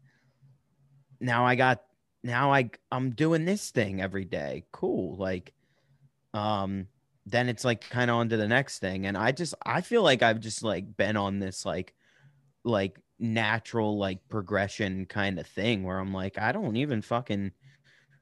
[1.21, 1.83] now I got
[2.23, 4.65] now I I'm doing this thing every day.
[4.73, 5.17] Cool.
[5.17, 5.53] Like
[6.35, 6.87] um
[7.27, 10.03] then it's like kind of on to the next thing and I just I feel
[10.03, 11.95] like I've just like been on this like
[12.64, 17.53] like natural like progression kind of thing where I'm like I don't even fucking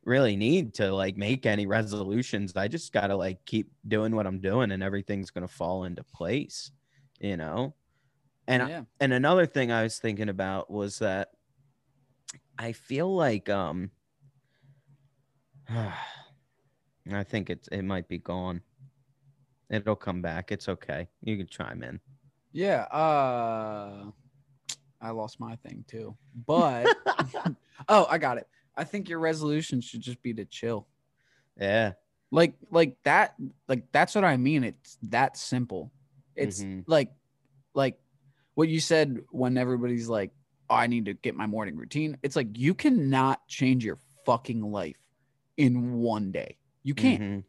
[0.07, 2.57] really need to like make any resolutions.
[2.57, 6.05] I just got to like keep doing what I'm doing and everything's to fall into
[6.05, 6.71] place,
[7.19, 7.75] you know?
[8.47, 8.83] And yeah.
[9.01, 11.31] and another thing I was thinking about was that
[12.57, 13.91] I feel like um
[17.13, 18.63] I think it's it might be gone.
[19.71, 20.53] It'll come back.
[20.53, 21.09] It's okay.
[21.23, 22.01] You can chime in.
[22.53, 24.11] Yeah, uh
[25.01, 26.17] I lost my thing too.
[26.47, 26.97] But
[27.89, 28.49] oh, I got it.
[28.77, 30.87] I think your resolution should just be to chill.
[31.59, 31.93] Yeah.
[32.31, 33.35] Like like that
[33.69, 34.65] like that's what I mean.
[34.65, 35.93] It's that simple.
[36.35, 36.85] It's Mhm.
[36.87, 37.13] like
[37.75, 37.99] like
[38.55, 40.33] what you said when everybody's like,
[40.71, 42.19] oh, I need to get my morning routine.
[42.23, 44.97] It's like you cannot change your fucking life
[45.57, 46.59] in one day.
[46.87, 47.21] You can't.
[47.21, 47.45] Mhm.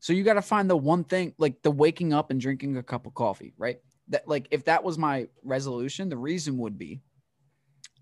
[0.00, 2.82] So you got to find the one thing, like the waking up and drinking a
[2.82, 3.80] cup of coffee, right?
[4.08, 7.00] That like if that was my resolution, the reason would be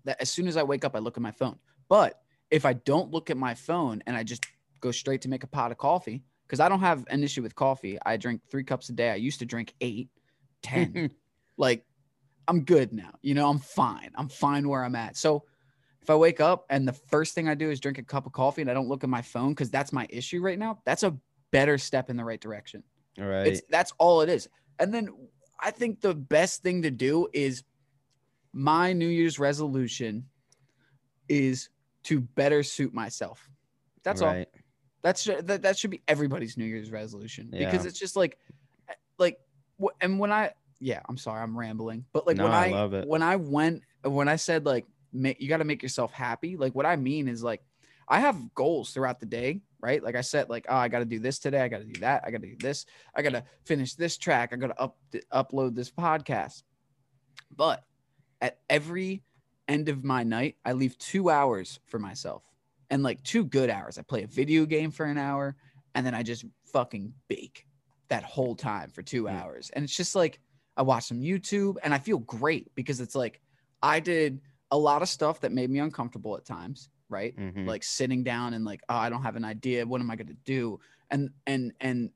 [0.03, 1.59] that as soon as I wake up, I look at my phone.
[1.87, 4.45] But if I don't look at my phone and I just
[4.81, 7.55] go straight to make a pot of coffee, because I don't have an issue with
[7.55, 7.99] coffee.
[8.03, 9.11] I drink three cups a day.
[9.11, 10.09] I used to drink eight,
[10.63, 11.11] ten.
[11.57, 11.85] like
[12.47, 13.11] I'm good now.
[13.21, 14.09] You know, I'm fine.
[14.15, 15.17] I'm fine where I'm at.
[15.17, 15.45] So
[16.03, 18.33] if I wake up and the first thing I do is drink a cup of
[18.33, 21.03] coffee and I don't look at my phone because that's my issue right now, that's
[21.03, 21.17] a
[21.51, 22.83] better step in the right direction.
[23.19, 23.47] All right.
[23.47, 24.49] It's that's all it is.
[24.79, 25.07] And then
[25.61, 27.63] I think the best thing to do is
[28.51, 30.25] my New Year's resolution
[31.29, 31.69] is
[32.03, 33.49] to better suit myself.
[34.03, 34.43] That's all.
[35.03, 38.37] That's that, that should be everybody's New Year's resolution because it's just like,
[39.17, 39.39] like,
[40.01, 42.93] and when I, yeah, I'm sorry, I'm rambling, but like No, when I I, love
[42.93, 43.07] it.
[43.07, 46.57] when I went, when I said like, make, you got to make yourself happy.
[46.57, 47.61] Like what I mean is like,
[48.07, 50.03] I have goals throughout the day, right?
[50.03, 51.61] Like I said, like, oh, I got to do this today.
[51.61, 52.23] I got to do that.
[52.25, 52.85] I got to do this.
[53.15, 54.51] I got to finish this track.
[54.51, 54.97] I got to up
[55.31, 56.63] upload this podcast.
[57.55, 57.83] But
[58.41, 59.23] at every
[59.67, 62.43] end of my night, I leave two hours for myself
[62.89, 63.97] and like two good hours.
[63.97, 65.55] I play a video game for an hour
[65.95, 67.65] and then I just fucking bake
[68.09, 69.69] that whole time for two hours.
[69.73, 70.39] And it's just like
[70.75, 73.39] I watch some YouTube and I feel great because it's like
[73.81, 74.41] I did
[74.73, 77.37] a lot of stuff that made me uncomfortable at times, right?
[77.37, 77.67] Mhm.
[77.67, 79.85] Like sitting down and like, oh, I don't have an idea.
[79.85, 80.79] What am I gonna do?
[81.11, 82.09] And and and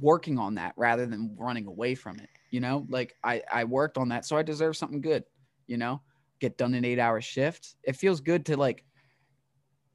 [0.00, 2.28] working on that rather than running away from it.
[2.50, 5.24] You know, like I I worked on that, so I deserve something good.
[5.66, 6.02] You know,
[6.38, 7.74] get done an eight hour shift.
[7.82, 8.84] It feels good to like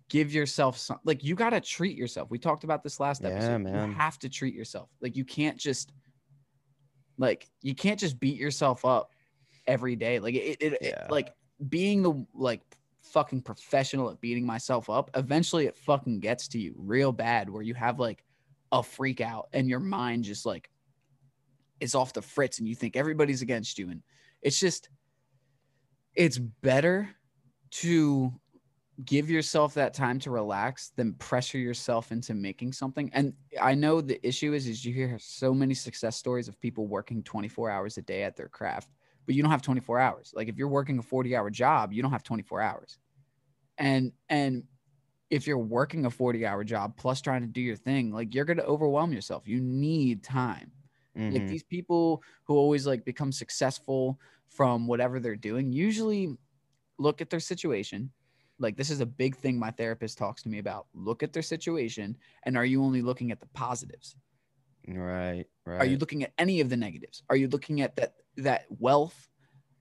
[0.09, 2.29] give yourself some like you got to treat yourself.
[2.29, 3.89] We talked about this last episode Yeah, man.
[3.91, 4.89] You have to treat yourself.
[4.99, 5.93] Like you can't just
[7.17, 9.13] like you can't just beat yourself up
[9.69, 10.19] every day.
[10.19, 11.33] Like it, it, it like
[11.69, 12.61] being the like
[13.03, 15.11] fucking professional at beating myself up.
[15.15, 18.23] Eventually, it fucking gets to you real bad where you have like
[18.71, 20.69] a freak out and your mind just like
[21.79, 24.03] is off the fritz and you think everybody's against you and
[24.41, 24.89] it's just
[26.15, 27.09] it's better
[27.71, 28.31] to
[29.05, 34.01] give yourself that time to relax than pressure yourself into making something and i know
[34.01, 37.97] the issue is is you hear so many success stories of people working 24 hours
[37.97, 38.89] a day at their craft
[39.29, 40.33] but you don't have 24 hours.
[40.35, 42.99] Like if you're working a 40 hour job you don't have 24 hours.
[43.77, 44.65] And and
[45.29, 48.45] if you're working a 40 hour job plus trying to do your thing like you're
[48.45, 49.47] going to overwhelm yourself.
[49.47, 50.73] You need time.
[51.29, 51.47] Like Mhm.
[51.47, 56.37] these people who always like become successful from whatever they're doing usually
[56.99, 58.11] look at their situation.
[58.59, 60.87] Like this is a big thing my therapist talks to me about.
[60.93, 64.15] Look at their situation and are you only looking at the positives?
[64.87, 65.47] Right.
[65.65, 65.77] Right.
[65.77, 67.23] are you looking at any of the negatives?
[67.29, 69.27] Are you looking at that that wealth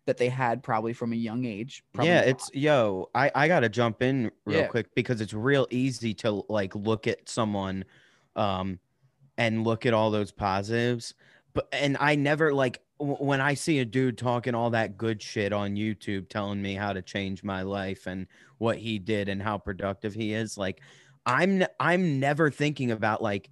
[0.06, 2.28] that they had probably from a young age yeah, not.
[2.28, 4.66] it's yo, I I got to jump in real Yeah.
[4.68, 7.84] quick because it's real easy to like look at someone
[8.36, 8.78] um
[9.36, 11.14] and look at all those positives.
[11.54, 15.22] But and I never like w- when I see a dude talking all that good
[15.22, 18.26] shit on YouTube telling me how to change my life and
[18.58, 20.80] what he did and how productive he is, like
[21.26, 23.50] I'm I'm never thinking about like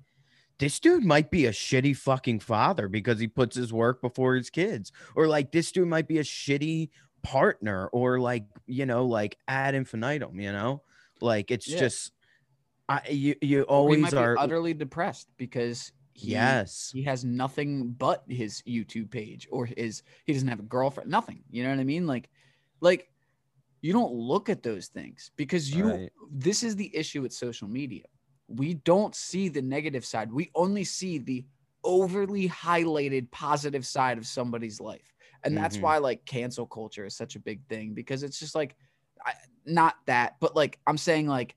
[0.59, 4.51] this dude might be a shitty fucking father because he puts his work before his
[4.51, 6.90] kids or like this dude might be a shitty
[7.23, 10.83] partner or like you know like ad infinitum you know
[11.21, 11.81] like it's Yeah.
[11.81, 12.12] just
[12.88, 17.90] i you you always might be are utterly depressed because he, yes he has nothing
[17.90, 21.42] but his YouTube page or his he doesn't have a girlfriend, nothing.
[21.51, 22.07] You know what I mean?
[22.07, 22.31] Like
[22.81, 23.11] like
[23.83, 26.11] you don't look at those things because you Right.
[26.33, 28.05] this is the issue with social media.
[28.49, 30.33] We don't see the negative side.
[30.33, 31.45] We only see the
[31.85, 35.15] overly highlighted positive side of somebody's life.
[35.45, 35.83] And that's Mhm.
[35.83, 38.77] why like cancel culture is such a big thing because it's just like
[39.25, 41.57] I, not that, but like I'm saying, like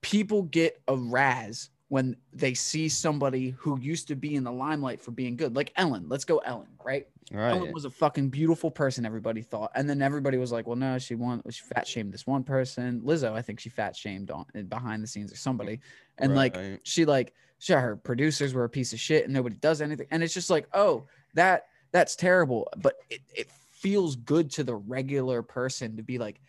[0.00, 5.02] people get a raz when they see somebody who used to be in the limelight
[5.02, 6.06] for being good, like Ellen.
[6.08, 6.68] Let's go, Ellen.
[6.84, 7.06] Right?
[7.32, 7.50] Right.
[7.50, 9.06] Ellen was a fucking beautiful person.
[9.06, 11.42] Everybody thought, and then everybody was like, "Well, no, she won.
[11.50, 13.32] She fat shamed this one person, Lizzo.
[13.32, 15.80] I think she fat shamed on eh, behind the scenes or somebody,
[16.18, 19.80] and like she like sure her producers were a piece of shit and nobody does
[19.80, 24.62] anything and it's just like oh that that's terrible but it, it feels good to
[24.62, 26.40] the regular person to be like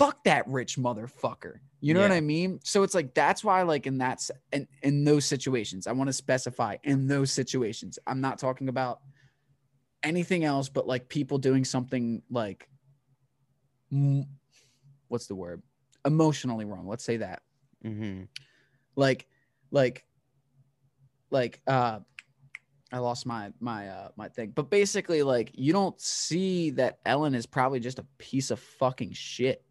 [0.00, 3.86] fuck that rich motherfucker you know what i mean so it's like that's why like
[3.86, 4.18] in that
[4.52, 9.00] in, in those situations i want to specify in those situations i'm not talking about
[10.02, 12.66] anything else but like people doing something like
[15.08, 15.62] what's the word
[16.06, 17.42] emotionally wrong let's say that
[17.84, 18.28] Mhm.
[18.96, 19.26] like
[19.70, 20.04] like
[21.30, 22.00] like uh
[22.92, 24.50] I lost my my uh my thing.
[24.50, 29.12] But basically like you don't see that Ellen is probably just a piece of fucking
[29.12, 29.64] shit.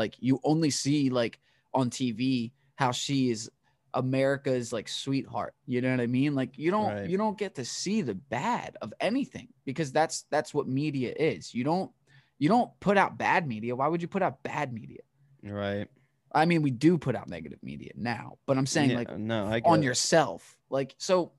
[0.00, 1.38] Like you only see like
[1.74, 3.50] on TV how she is
[3.92, 5.54] America's like sweetheart.
[5.66, 6.34] You know what I mean?
[6.34, 7.10] Like you don't Right.
[7.10, 11.54] you don't get to see the bad of anything because that's that's what media is.
[11.54, 11.90] You don't
[12.38, 13.76] you don't put out bad media.
[13.76, 15.02] Why would you put out bad media?
[15.42, 15.88] Right.
[16.32, 19.46] I mean, we do put out negative media now, but I'm saying Yeah, like no,
[19.46, 19.84] I on it.
[19.84, 20.56] yourself.
[20.70, 21.32] Like, so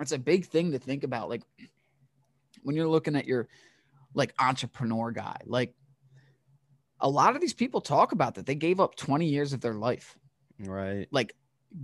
[0.00, 1.30] it's a big thing to think about.
[1.30, 1.42] Like,
[2.62, 3.48] when you're looking at your
[4.14, 5.74] like entrepreneur guy, like
[7.00, 9.74] a lot of these people talk about that they gave up 20 years of their
[9.74, 10.16] life,
[10.60, 11.06] right.
[11.10, 11.34] like,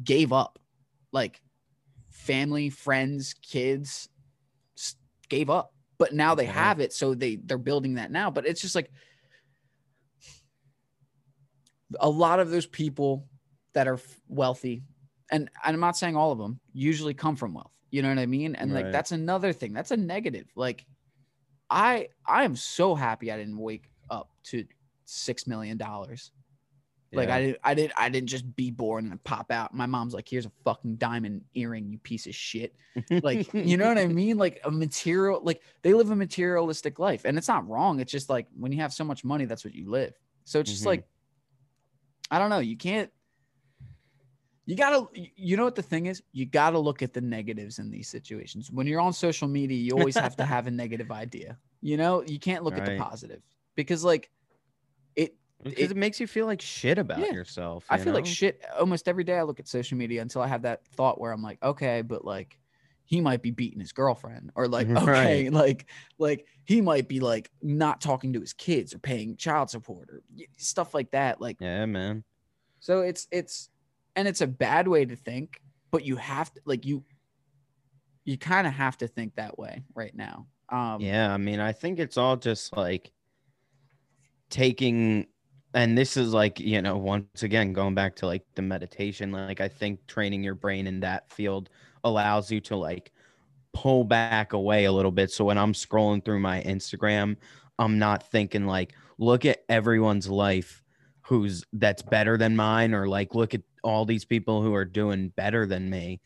[0.04, 0.58] gave up,
[1.12, 1.42] like,
[2.10, 4.08] family, friends, kids
[5.28, 5.74] gave up.
[5.98, 6.52] But now they Yeah.
[6.52, 8.30] have it, so they they're building that now.
[8.30, 8.90] But it's just like
[12.00, 13.26] a lot of those people
[13.74, 13.98] that are
[14.28, 14.82] wealthy
[15.30, 18.26] and i'm not saying all of them usually come from wealth you know what i
[18.26, 20.86] mean and like that's another thing that's a negative like
[21.70, 24.64] i i am so happy i didn't wake up to
[25.12, 26.32] six million dollars.
[27.14, 29.74] Like i didn't i didn't i didn't just be born and pop out.
[29.74, 32.74] My mom's like here's a fucking diamond earring you piece of shit.
[33.22, 34.38] Like you know what i mean?
[34.38, 37.26] Like a material like they live a materialistic life.
[37.26, 38.00] And it's not wrong.
[38.00, 40.14] It's just like when you have so much money that's what you live.
[40.44, 40.86] So it's just Mhm.
[40.86, 41.04] like
[42.30, 42.60] i don't know.
[42.60, 43.10] You can't
[44.64, 46.22] you gotta you know what the thing is?
[46.32, 48.70] You gotta look at the negatives in these situations.
[48.70, 52.22] When you're on social media you always have to have a negative idea you know?
[52.22, 53.42] You can't look at the positive
[53.76, 54.30] because like
[55.62, 57.32] because it- it, makes you feel like shit about Yeah.
[57.32, 57.84] yourself.
[57.88, 59.38] I you feel like shit almost every day.
[59.38, 62.24] I look at social media until I have that thought where I'm like, okay, but
[62.24, 62.58] like
[63.04, 67.50] he might be beating his girlfriend, or like, okay, like like he might be like
[67.60, 70.22] not talking to his kids or paying child support or
[70.56, 71.40] stuff like that.
[71.40, 72.24] Like, Yeah, man.
[72.80, 73.68] so it's it's
[74.16, 77.04] and it's a bad way to think, but you have to like you
[78.24, 80.46] you kind of have to think that way right now.
[80.68, 83.10] Um, yeah, I mean, I think it's all just like
[84.48, 85.26] taking
[85.74, 89.60] and this is like, you know, once again going back to like the meditation, like
[89.60, 91.70] I think training your brain in that field
[92.04, 93.12] allows you to like
[93.72, 95.30] pull back away a little bit.
[95.30, 97.36] So when I'm scrolling through my Instagram,
[97.78, 100.82] I'm not thinking like, look at everyone's life
[101.22, 105.30] who's that's better than mine, or like look at all these people who are doing
[105.30, 106.20] better than me.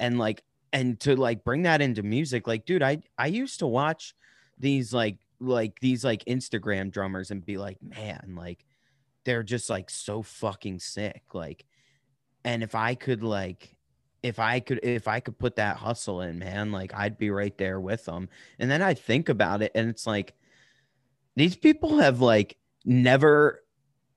[0.00, 3.66] And like, and to like bring that into music, like, dude, I I used to
[3.66, 4.14] watch
[4.58, 8.64] these like like these like Instagram drummers and be like, man, like
[9.24, 11.22] they're just like so fucking sick.
[11.32, 11.64] Like,
[12.44, 13.76] and if I could like
[14.22, 17.56] if I could if I could put that hustle in, man, like I'd be right
[17.56, 18.28] there with them.
[18.58, 20.34] And then I think about it and it's like
[21.36, 23.62] these people have like never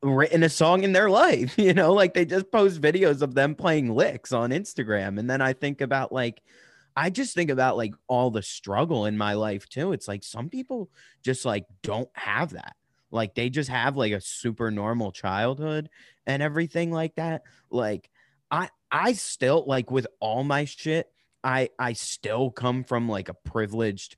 [0.02, 3.56] written a song in their life, you know, like they just post videos of them
[3.56, 5.20] playing licks on Instagram.
[5.20, 6.42] And then I think about like
[6.96, 9.94] I just think about like all the struggle in my life too.
[9.94, 10.90] It's like some people
[11.24, 12.76] just like don't have that.
[13.12, 15.90] Like they just have like a super normal childhood
[16.26, 17.44] and everything like that.
[17.70, 18.10] Like
[18.50, 21.08] I I still like with all my shit,
[21.44, 24.16] I I still come from like a privileged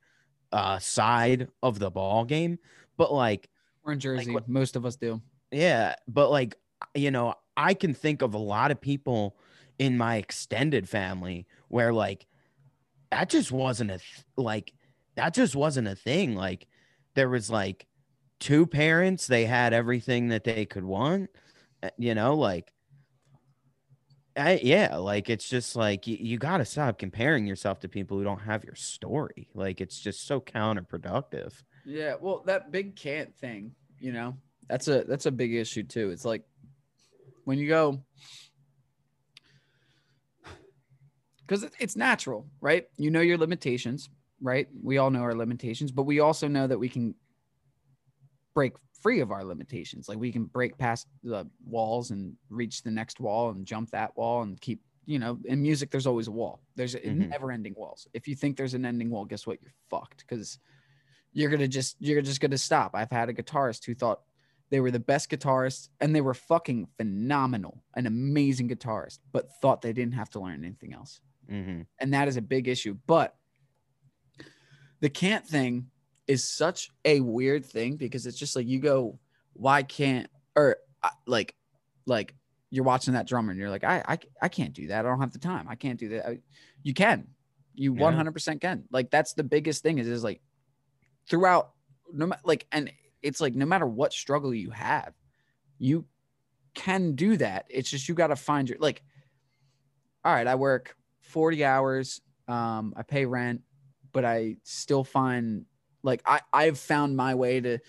[0.51, 2.59] uh side of the ball game,
[2.97, 3.49] but like
[3.83, 4.31] we're in Jersey.
[4.31, 5.21] what- Most of us do.
[5.51, 6.55] yeah, but like
[6.95, 9.37] you know, I can think of a lot of people
[9.79, 12.27] in my extended family where like
[13.11, 14.73] that just wasn't a th- like
[15.15, 16.35] that just wasn't a thing.
[16.35, 16.67] Like
[17.15, 17.85] there was like
[18.39, 21.29] two parents, they had everything that they could want,
[21.81, 22.71] uh, you know, like
[24.35, 28.17] I, yeah, like it's just like you, you got to stop comparing yourself to people
[28.17, 29.49] who don't have your story.
[29.53, 31.53] Like it's just so counterproductive.
[31.85, 34.35] Yeah, well, that big can't thing, you know,
[34.67, 36.09] that's a that's a big issue too.
[36.09, 36.43] It's like
[37.43, 38.03] when you go
[41.45, 42.87] because it's natural, right?
[42.97, 44.09] You know your limitations,
[44.41, 44.67] right?
[44.81, 47.13] We all know our limitations, but we also know that we can
[48.53, 50.07] break free of our limitations.
[50.09, 54.15] Like we can break past the walls and reach the next wall and jump that
[54.17, 56.63] wall and keep, you know, in music, there's always a wall.
[56.75, 57.33] There's Mhm.
[57.33, 58.07] never ending walls.
[58.13, 59.61] If you think there's an ending wall, guess what?
[59.61, 60.59] You're fucked because
[61.31, 62.91] you're gonna just you're just gonna stop.
[62.95, 64.21] I've had a guitarist who thought
[64.69, 69.81] they were the best guitarist and they were fucking phenomenal, an amazing guitarist, but thought
[69.81, 72.97] they didn't have to learn anything else hmm and that is a big issue.
[73.07, 73.37] But
[74.99, 75.91] the can't thing
[76.27, 79.19] is such a weird thing because it's just like you go,
[79.53, 81.55] why can't or uh, like,
[82.05, 82.35] like
[82.69, 85.05] you're watching that drummer and you're like, I, I, I can't do that.
[85.05, 85.67] I don't have the time.
[85.69, 86.27] I can't do that.
[86.27, 86.39] I,
[86.81, 87.27] you can,
[87.75, 88.11] you Yeah.
[88.11, 88.83] 100% can.
[88.91, 90.41] Like that's the biggest thing is is like
[91.29, 91.71] throughout,
[92.11, 95.13] no matter like, and it's like no matter what struggle you have,
[95.79, 96.05] you
[96.73, 97.65] can do that.
[97.69, 99.03] It's just you got to find your like.
[100.25, 102.21] All right, I work 40 hours.
[102.47, 103.61] Um, I pay rent,
[104.11, 105.65] but I still find
[106.03, 107.79] like I I've found my way to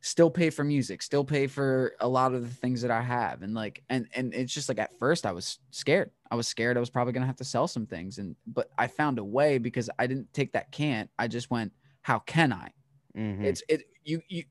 [0.00, 3.42] still pay for music, still pay for a lot of the things that I have,
[3.42, 6.10] and like and and it's just like at first I was scared.
[6.30, 8.86] I was scared I was probably gonna have to sell some things, and but I
[8.88, 11.10] found a way because I didn't take that can't.
[11.18, 12.72] I just went, how can I?
[13.14, 14.44] hmm It's it you you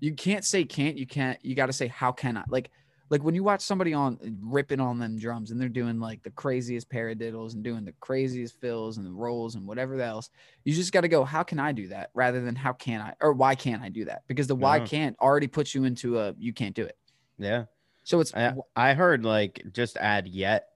[0.00, 0.96] you can't say can't.
[0.96, 1.42] You can't.
[1.44, 2.44] You got to say how can I?
[2.48, 2.70] Like
[3.10, 6.22] like when you watch somebody on eh, ripping on them drums and they're doing like
[6.22, 10.30] the craziest paradiddles and doing the craziest fills and the rolls and whatever else,
[10.64, 13.14] you just got to go, how can I do that rather than how can I
[13.20, 14.22] or why can't I do that?
[14.26, 14.86] Because the why Yeah.
[14.86, 16.96] can't already puts you into a you can't do it.
[17.38, 17.64] yeah.
[18.04, 20.68] So it's I, I heard like just add yet,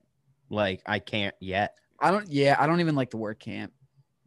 [0.51, 1.77] like I can't yet.
[2.01, 3.73] I don't yeah I don't even like the word can't.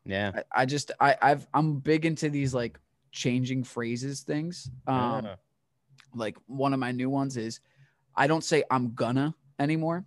[0.05, 0.31] Yeah.
[0.35, 2.79] I, I just I I've I'm big into these like
[3.11, 4.69] changing phrases things.
[4.87, 5.17] Ah.
[5.17, 5.35] Um, Yeah.
[6.15, 7.59] like one of my new ones is
[8.15, 10.05] I don't say I'm gonna anymore.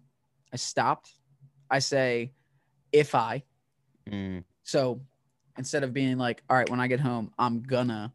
[0.52, 1.12] I stopped.
[1.70, 2.32] I say
[2.92, 3.44] if I.
[4.08, 5.00] Mm, So
[5.58, 8.12] instead of being like, all right, when I get home, I'm gonna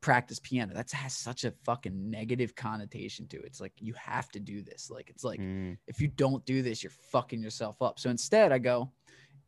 [0.00, 0.72] practice piano.
[0.74, 3.44] That has such a fucking negative connotation to it.
[3.46, 4.90] It's like you have to do this.
[4.90, 7.98] Like it's like mm, if you don't do this, you're fucking yourself up.
[7.98, 8.92] So instead I go,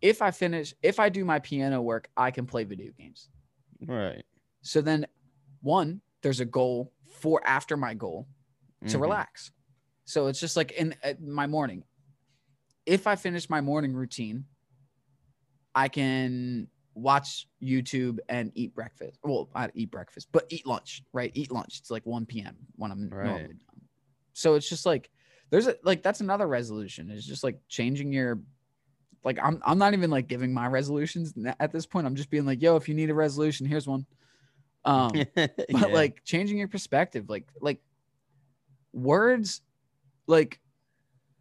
[0.03, 3.29] if I finish, if I do my piano work, I can play video games.
[3.87, 4.23] right.
[4.63, 5.07] So then
[5.61, 8.29] one, there's a goal for after my goal
[8.89, 9.01] to Mhm.
[9.01, 9.51] relax.
[10.05, 11.85] So it's just like in uh, my morning.
[12.85, 14.47] If I finish my morning routine,
[15.75, 19.19] I can watch YouTube and eat breakfast.
[19.23, 21.31] Well, I eat breakfast, but eat lunch, right?
[21.35, 21.79] Eat lunch.
[21.79, 22.57] It's like 1 p.m.
[22.77, 23.25] when I'm Right.
[23.25, 23.81] normally done.
[24.35, 25.11] So it's just like
[25.51, 27.11] there's a like that's another resolution.
[27.11, 28.41] It's just like changing your
[29.25, 32.07] like I'm I'm not even like giving my resolutions at this point.
[32.07, 34.07] I'm just being like, yo, if you need a resolution, here's one.
[34.85, 35.87] Um but Yeah.
[35.93, 37.81] like changing your perspective like like
[38.93, 39.63] words
[40.33, 40.59] like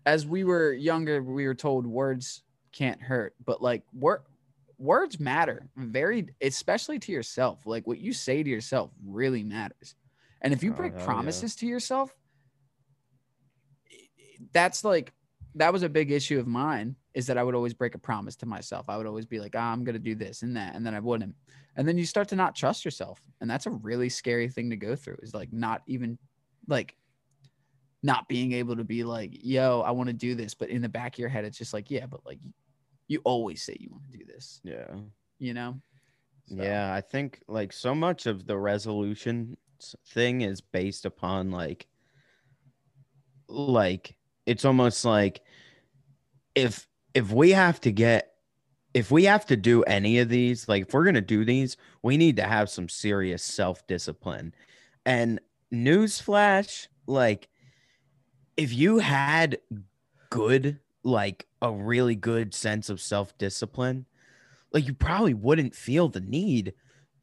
[0.06, 4.26] as we were younger we were told words can't hurt but like wor-
[4.78, 9.96] words matter very especially to yourself like what you say to yourself really matters
[10.42, 11.06] and if you Oh, break yeah.
[11.06, 12.14] promises to yourself
[14.54, 15.14] that's like
[15.56, 18.38] that was a big issue of mine is that I would always break a promise
[18.38, 18.88] to myself.
[18.88, 20.76] I would always be like, ah, I'm going to do this and that.
[20.76, 21.36] And then I wouldn't.
[21.76, 23.22] And then you start to not trust yourself.
[23.42, 26.18] And that's a really scary thing to go through is like not even
[26.68, 26.96] like
[28.04, 30.54] not being able to be like, yo, I want to do this.
[30.54, 32.39] But in the back of your head, it's just like, yeah, but like
[33.08, 34.88] you always say you want to do this, yeah.
[35.39, 35.80] you know?
[36.47, 39.58] So, Yeah, I think like so much of the resolution
[40.10, 41.88] thing is based upon like
[43.47, 45.41] like it's almost like
[46.56, 48.34] if if we have to get
[48.93, 51.78] if we have to do any of these, like if we're going to do these,
[52.04, 54.54] we need to have some serious self-discipline.
[55.06, 55.39] And
[55.74, 57.47] newsflash, like
[58.58, 59.60] if you had
[60.30, 64.06] good like a really good sense of self-discipline,
[64.72, 66.74] like you probably wouldn't feel the need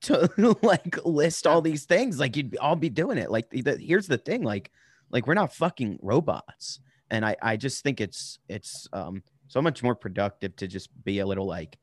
[0.02, 2.18] to like list all these things.
[2.20, 3.30] Like you'd all be doing it.
[3.30, 4.70] Like the, here's the thing like
[5.10, 6.80] like we're not fucking robots.
[7.10, 11.20] And i i just think it's it's um so much more productive to just be
[11.20, 11.78] a little like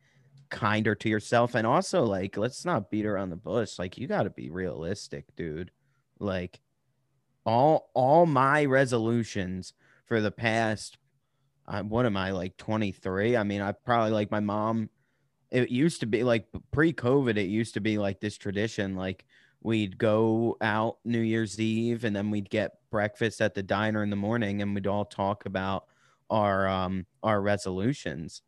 [0.49, 1.55] kinder to yourself.
[1.55, 3.79] And also like let's not beat around the bush.
[3.79, 5.71] Like you got to be realistic dude.
[6.19, 6.59] Like
[7.45, 9.73] all all my resolutions
[10.05, 10.97] for the past
[11.67, 14.89] uh, what am i like 23 i mean i probably like my mom
[15.51, 19.25] it used to be like pre-covid it used to be like this tradition like
[19.61, 24.09] we'd go out new year's eve and then we'd get breakfast at the diner in
[24.09, 25.85] the morning and we'd all talk about
[26.29, 28.41] our um our resolutions.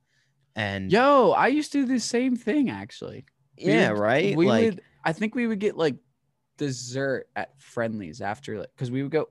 [0.56, 3.26] And Yo, I used to do the same thing actually.
[3.58, 4.38] We yeah would- right?
[4.38, 5.96] We like would, I think we would get like
[6.58, 9.30] dessert at Friendly's after, like, because we would go.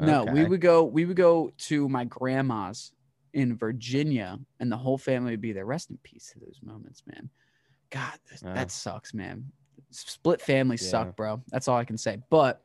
[0.00, 0.84] No, we would go.
[0.84, 2.92] We would go to my grandma's
[3.34, 5.64] in Virginia, and the whole family would be there.
[5.66, 7.30] Rest in peace to those moments, man.
[7.90, 8.54] God, that, Yeah.
[8.54, 9.52] that sucks, man.
[9.94, 10.90] split families Yeah.
[10.90, 11.42] suck, bro.
[11.48, 12.16] That's all I can say.
[12.30, 12.64] But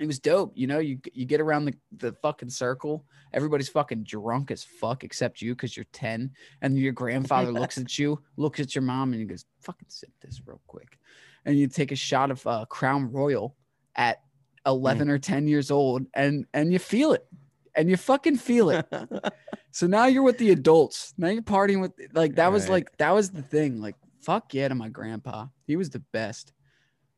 [0.00, 0.52] it was dope.
[0.56, 3.06] You know, you you get around the, the fucking circle.
[3.32, 6.32] Everybody's fucking drunk as fuck except you because you're 10.
[6.60, 10.10] And your grandfather looks at you, looks at your mom, and he goes, fucking sip
[10.20, 10.98] this real quick.
[11.44, 13.56] And you take a shot of uh, Crown Royal
[13.96, 14.22] at
[14.66, 17.26] 11 or 10 years old and and you feel it.
[17.74, 18.86] And you fucking feel it.
[19.72, 21.14] So now you're with the adults.
[21.16, 23.80] Now you're partying with like that was like that was the thing.
[23.80, 25.46] Like fuck yeah to my grandpa.
[25.66, 26.52] He was the best.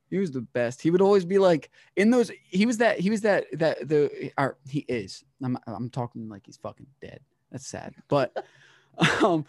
[0.08, 0.80] He was the best.
[0.80, 2.30] He would always be like in those.
[2.48, 3.00] He was that.
[3.00, 3.46] He was that.
[3.54, 4.30] That the.
[4.38, 5.24] Or he is.
[5.42, 5.58] I'm.
[5.66, 7.20] I'm talking like he's fucking dead.
[7.50, 7.94] That's sad.
[8.06, 8.32] But,
[9.22, 9.44] um,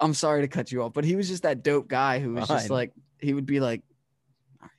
[0.00, 0.92] I'm sorry to cut you off.
[0.92, 3.80] But he was just that dope guy who was just like he would be like,
[3.80, 3.93] "All right,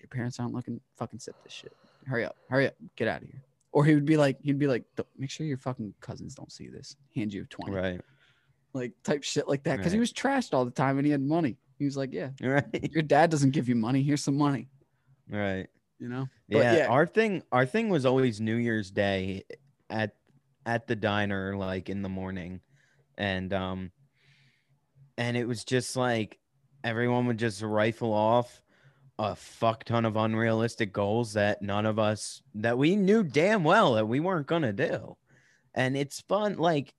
[0.05, 0.79] your parents aren't looking.
[0.97, 1.73] Fucking sip this shit.
[2.05, 2.35] Hurry up.
[2.49, 2.75] Hurry up.
[2.95, 3.41] Get out of here.
[3.71, 4.83] Or he would be like, he'd be like,
[5.17, 6.95] make sure your fucking cousins don't see this.
[7.15, 7.71] Hand you 20.
[7.73, 8.01] right.
[8.73, 9.81] Like type shit like that.
[9.81, 11.57] Cause he was trashed all the time and he had money.
[11.79, 12.89] He was like, yeah, Right.
[12.93, 14.01] your dad doesn't give you money.
[14.03, 14.67] Here's some money,
[15.29, 15.67] Right.
[15.99, 16.27] you know?
[16.49, 16.85] But Yeah, yeah.
[16.87, 19.43] Our thing our thing was always New Year's Day
[19.89, 20.15] at
[20.65, 22.61] at the diner, like in the morning.
[23.17, 23.91] And um
[25.17, 26.37] and it was just like
[26.83, 28.61] everyone would just rifle off
[29.17, 33.93] a fuck ton of unrealistic goals that none of us that we knew damn well
[33.93, 35.15] that we weren't gonna do.
[35.73, 36.93] And it's fun, like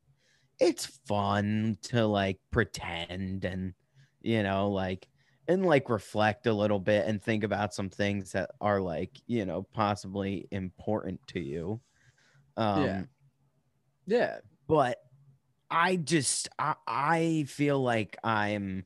[0.59, 3.75] it's fun to like pretend and
[4.23, 5.07] you know, like
[5.49, 9.45] and like reflect a little bit and think about some things that are like, you
[9.45, 11.81] know, possibly important to you.
[12.57, 13.05] Um Yeah.
[14.07, 14.39] Yeah.
[14.67, 14.99] but
[15.71, 18.85] I just I, I feel like I'm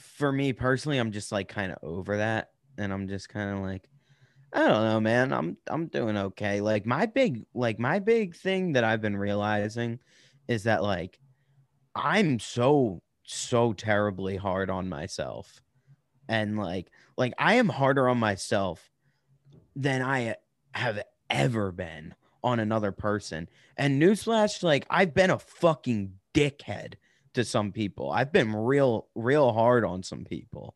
[0.00, 2.50] for me personally, I'm just like kind of over that.
[2.78, 3.88] And I'm just kind of like,
[4.52, 5.32] I don't know, man.
[5.32, 6.60] I'm I'm doing okay.
[6.60, 10.00] Like my big like my big thing that I've been realizing
[10.48, 11.18] is that like
[11.94, 15.62] I'm so so terribly hard on myself.
[16.28, 18.90] And like like I am harder on myself
[19.76, 20.36] than I
[20.74, 23.48] have ever been on another person.
[23.76, 26.94] And newsflash, like I've been a fucking dickhead
[27.34, 28.10] to some people.
[28.10, 30.74] I've been real, real hard on some people.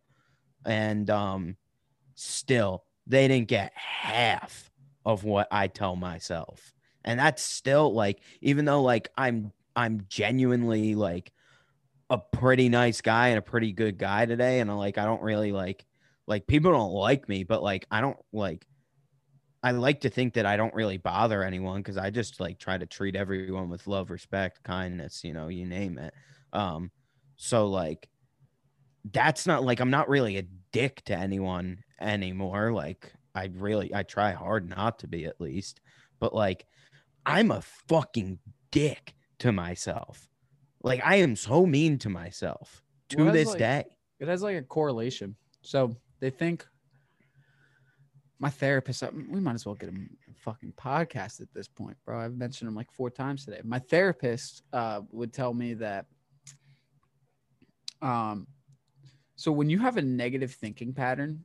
[0.66, 1.56] And um
[2.14, 4.70] still they didn't get half
[5.04, 6.72] of what I tell myself.
[7.04, 11.32] And that's still like, even though like I'm I'm genuinely like
[12.08, 14.60] a pretty nice guy and a pretty good guy today.
[14.60, 15.84] And like I don't really like
[16.26, 18.66] like people don't like me, but like I don't like
[19.62, 22.76] I like to think that I don't really bother anyone because I just like try
[22.76, 26.12] to treat everyone with love, respect, kindness, you know, you name it.
[26.54, 26.90] Um,
[27.36, 28.08] so like
[29.12, 32.72] that's not like I'm not really a dick to anyone anymore.
[32.72, 35.80] Like I really I try hard not to be at least,
[36.20, 36.64] but like
[37.26, 38.38] I'm a fucking
[38.70, 40.28] dick to myself.
[40.82, 43.84] Like I am so mean to myself to Well, this like- day.
[44.20, 45.34] It has like a correlation.
[45.62, 46.64] So they think
[48.38, 51.96] my therapist, uh, we might as well get him a fucking podcast at this point,
[52.04, 52.20] bro.
[52.20, 53.60] I've mentioned him like four times today.
[53.64, 56.06] My therapist uh, would tell me that,
[58.04, 58.46] um,
[59.36, 61.44] so when you have a negative thinking pattern,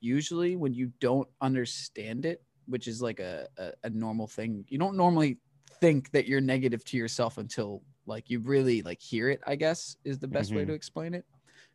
[0.00, 4.78] usually when you don't understand it, which is like a, a, a normal thing, you
[4.78, 5.38] don't normally
[5.80, 9.96] think that you're negative to yourself until like you really like hear it, I guess
[10.04, 10.68] is the best way Mhm.
[10.68, 11.26] to explain it.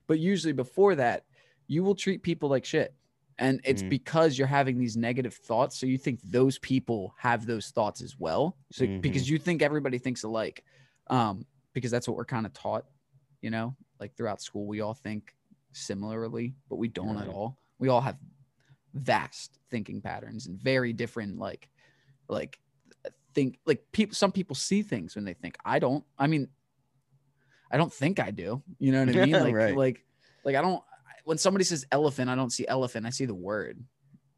[0.08, 1.26] But usually before that,
[1.68, 2.94] you will treat people like shit.
[3.38, 3.90] And it's Mhm.
[3.90, 5.78] because you're having these negative thoughts.
[5.78, 8.58] So you think those people have those thoughts as well.
[8.72, 10.64] So because you think everybody thinks alike.
[11.08, 12.86] Um, because that's what we're kind of taught,
[13.42, 15.36] you know, like throughout school, we all think
[15.72, 17.58] similarly, but we don't at all.
[17.80, 18.18] We all have
[18.94, 21.70] vast thinking patterns and very different, like,
[22.30, 22.60] like
[23.34, 25.58] think like people some people see things when they think.
[25.66, 26.04] I don't.
[26.18, 26.50] I mean
[27.72, 28.62] i don't think i do.
[28.80, 29.32] You know what i mean?
[29.42, 29.76] Like Right.
[29.76, 30.06] like
[30.44, 30.82] like i don't
[31.24, 33.06] when somebody says elephant i don't see elephant.
[33.06, 33.84] I see the word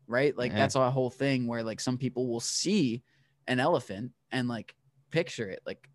[0.07, 0.35] right?
[0.37, 0.57] Like Yeah.
[0.59, 3.03] that's a whole thing where like some people will see
[3.47, 4.73] an elephant and like
[5.11, 5.61] picture it.
[5.65, 5.89] Like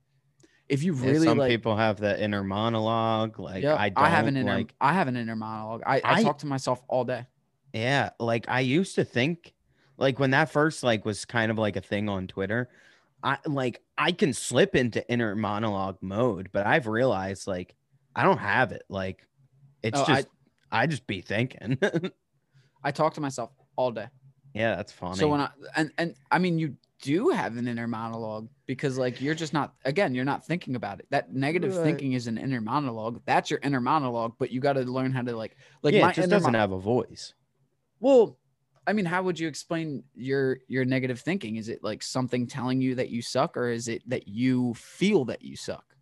[0.73, 3.39] if you Yeah, really some like people have that inner monologue.
[3.39, 6.13] Like yeah, I don't have an inner like i have an inner monologue I, I
[6.15, 7.27] I- talk to myself all day
[7.75, 9.53] Yeah, like I used to think
[9.99, 12.71] like when that first like was kind of like a thing on Twitter,
[13.23, 17.77] I like I can slip into inner monologue mode, but I've realized like
[18.17, 18.83] I don't have it.
[18.89, 19.27] Like
[19.83, 20.29] it's Oh, I- just
[20.71, 21.79] I, just be thinking.
[22.85, 24.09] i talk to myself all day
[24.55, 25.17] yeah, that's funny.
[25.17, 29.21] So when I and and I mean you do have an inner monologue because like
[29.21, 31.09] you're just not again you're not thinking about it.
[31.11, 31.77] That negative Right.
[31.77, 33.23] thinking is an inner monologue.
[33.27, 36.15] That's your inner monologue, but you got to learn how to like like yeah, my
[36.15, 37.35] it just doesn't mon- have a voice.
[38.01, 38.39] well.
[38.85, 41.55] I mean, how would you explain your your negative thinking?
[41.55, 45.25] Is it like something telling you that you suck, or is it that you feel
[45.27, 45.95] that you suck?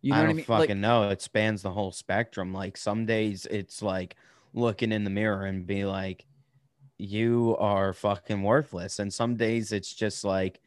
[0.00, 0.46] You know I don't I mean?
[0.46, 1.08] fucking Like, know.
[1.10, 2.52] It spans the whole spectrum.
[2.52, 4.16] Like some days it's like
[4.52, 6.26] looking in the mirror and be like,
[6.98, 8.98] you are fucking worthless.
[8.98, 10.60] And some days it's just like,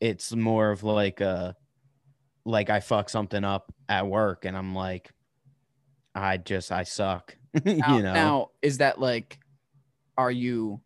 [0.00, 1.56] it's more of like a,
[2.44, 5.10] like I fuck something up at work and I'm like,
[6.14, 7.36] I just, I suck.
[7.64, 8.12] you Now, know?
[8.12, 9.38] now is that like,
[10.16, 10.80] are you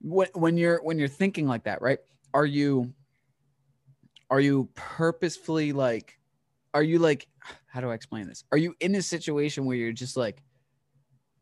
[0.00, 1.98] when when you're when you're thinking like that, right?
[2.32, 2.92] Are you
[4.30, 6.18] are you purposefully like,
[6.74, 7.28] are you like,
[7.66, 8.44] how do I explain this?
[8.52, 10.42] Are you in a situation where you're just like,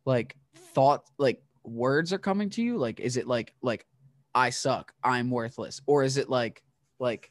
[0.04, 0.36] like
[0.74, 2.76] thought like words are coming to you?
[2.76, 3.86] Like, is it like like
[4.34, 6.62] I suck, I'm worthless, or is it like
[6.98, 7.30] like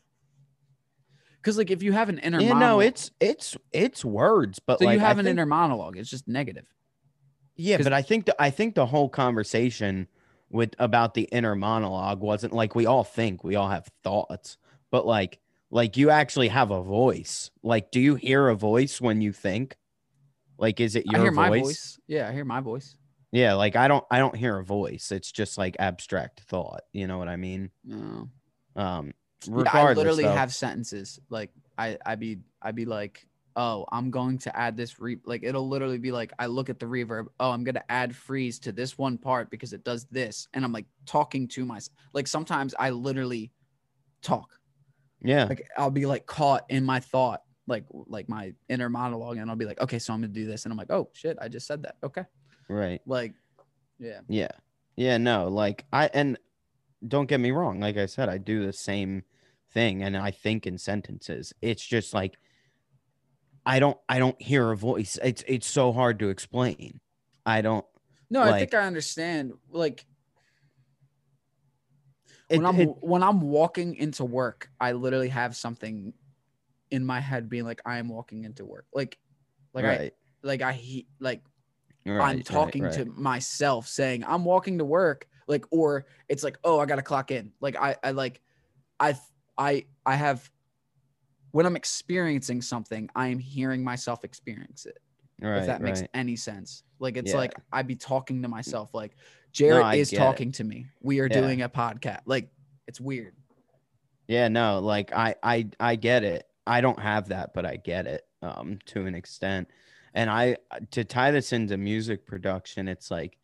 [1.37, 4.79] because like if you have an inner yeah, no, monologue- it's, it's, it's words, but
[4.79, 5.97] so like, you have I an think- inner monologue.
[5.97, 6.65] It's just negative.
[7.55, 10.07] Yeah, but I think the, I think the whole conversation
[10.49, 14.57] with about the inner monologue wasn't like we all think we all have thoughts,
[14.89, 15.39] but like
[15.69, 17.51] like you actually have a voice.
[17.61, 19.75] Like, do you hear a voice when you think?
[20.57, 21.35] Like, is it your I hear voice?
[21.35, 21.99] my voice.
[22.07, 22.95] Yeah, I hear my voice.
[23.33, 25.11] Yeah, like I don't I don't hear a voice.
[25.11, 26.81] It's just like abstract thought.
[26.93, 27.71] You know what I mean?
[27.83, 28.29] No.
[28.75, 29.13] Um,
[29.47, 34.11] Yeah, I literally though- have sentences like I I be I be like, oh, I'm
[34.11, 37.25] going to add this re like it'll literally be like I look at the reverb,
[37.39, 40.71] oh, I'm gonna add freeze to this one part because it does this, and I'm
[40.71, 41.97] like talking to myself.
[42.13, 43.51] Like sometimes I literally
[44.21, 44.59] talk.
[45.23, 49.49] yeah, Like I'll be like caught in my thought, like like my inner monologue, and
[49.49, 51.47] I'll be like, okay, so I'm gonna do this, and I'm like, oh shit, I
[51.47, 51.95] just said that.
[52.03, 52.25] Okay,
[52.69, 53.01] right.
[53.05, 53.33] like,
[53.99, 54.51] yeah, Yeah.
[54.95, 56.37] Yeah, no, like I and
[57.07, 59.23] don't get me wrong, like I said, I do the same
[59.71, 61.53] thing and I think in sentences.
[61.61, 62.37] It's just like
[63.65, 65.17] I don't I don't hear a voice.
[65.23, 66.99] It's it's so hard to explain.
[67.45, 67.85] I don't
[68.29, 69.53] no, I think I understand.
[69.69, 70.05] Like
[72.49, 76.13] it, when I'm it- when I'm walking into work, I literally have something
[76.91, 78.85] in my head being like, I am walking into work.
[78.93, 79.17] Like,
[79.73, 80.11] like I
[80.43, 81.41] like I he like
[82.05, 82.93] right, I'm talking right.
[82.93, 85.27] to myself saying I'm walking to work.
[85.47, 87.51] Like, or it's like, oh, I gotta clock in.
[87.59, 88.41] Like I I like
[88.99, 89.15] I
[89.57, 90.49] I I have
[91.51, 94.97] when I'm experiencing something, I am hearing myself experience it.
[95.41, 96.09] right, if that makes right.
[96.13, 96.83] any sense.
[96.99, 97.37] Like it's Yeah.
[97.37, 99.15] like I'd be talking to myself, like
[99.51, 100.19] Jared I is get it.
[100.19, 100.87] talking to me.
[101.01, 101.41] We are Yeah.
[101.41, 102.21] doing a podcast.
[102.25, 102.49] Like
[102.87, 103.35] it's weird.
[104.27, 106.47] Yeah, no, like I I I get it.
[106.65, 109.67] I don't have that, but I get it um to an extent.
[110.13, 110.57] And I
[110.91, 113.37] to tie this into music production, it's like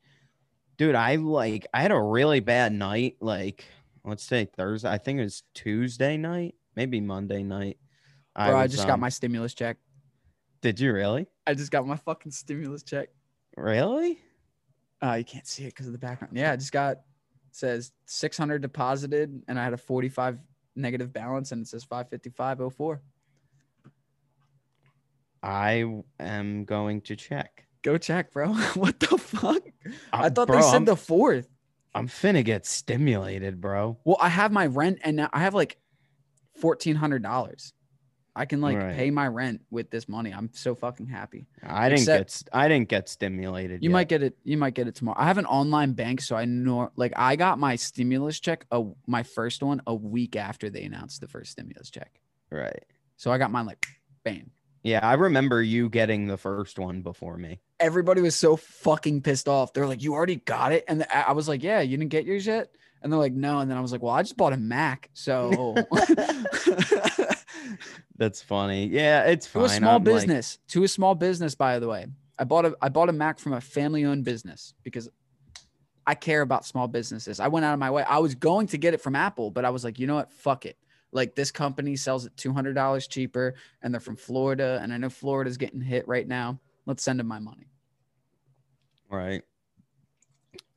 [0.77, 3.65] dude, I like I had a really bad night like
[4.03, 7.77] let's say Thursday, I think it was Tuesday night, maybe Monday night.
[8.35, 9.77] Bro, I, was, just got um, my stimulus check.
[10.61, 11.27] Did you really?
[11.45, 13.09] I just got my fucking stimulus check.
[13.57, 14.19] Really?
[15.01, 16.35] Uh, you can't see it because of the background.
[16.35, 17.01] Yeah, I just got
[17.51, 20.39] says 600 deposited and I had a 45
[20.75, 23.01] negative balance and it says 55504.
[25.43, 25.85] I
[26.19, 27.65] am going to check.
[27.81, 28.53] Go check, bro.
[28.75, 29.61] what the fuck?
[30.11, 31.47] I Uh, thought bro, they said I'm, the fourth.
[31.95, 33.97] I'm finna get stimulated, bro.
[34.03, 35.77] Well, I have my rent and now I have like
[36.61, 37.73] $1,400.
[38.35, 38.95] I can like Right.
[38.95, 40.31] pay my rent with this money.
[40.31, 41.47] I'm so fucking happy.
[41.63, 43.83] I didn't Except- get I didn't get stimulated.
[43.83, 43.93] You yet.
[43.93, 44.37] might get it.
[44.43, 45.17] You might get it tomorrow.
[45.19, 46.91] I have an online bank, so I know.
[46.95, 51.21] Like, I got my stimulus check, a, my first one, a week after they announced
[51.21, 52.21] the first stimulus check.
[52.51, 52.83] right.
[53.17, 53.85] So I got mine like,
[54.23, 54.51] bam.
[54.83, 57.59] Yeah, I remember you getting the first one before me.
[57.79, 59.73] Everybody was so fucking pissed off.
[59.73, 62.47] They're like, "You already got it," and I was like, "Yeah, you didn't get yours
[62.47, 62.69] yet."
[63.01, 65.09] And they're like, "No," and then I was like, "Well, I just bought a Mac,
[65.13, 65.75] so."
[68.17, 68.87] That's funny.
[68.87, 69.61] Yeah, it's fine.
[69.63, 72.05] to a small I'm like- business to a small business by the way
[72.37, 75.09] i bought a i bought a mac from a family owned business because
[76.07, 78.77] i care about small businesses i went out of my way i was going to
[78.77, 80.77] get it from apple but i was like you know what fuck it
[81.11, 85.57] like this company sells it $200 cheaper and they're from florida and i know florida's
[85.57, 87.67] getting hit right now let's send them my money
[89.09, 89.43] right.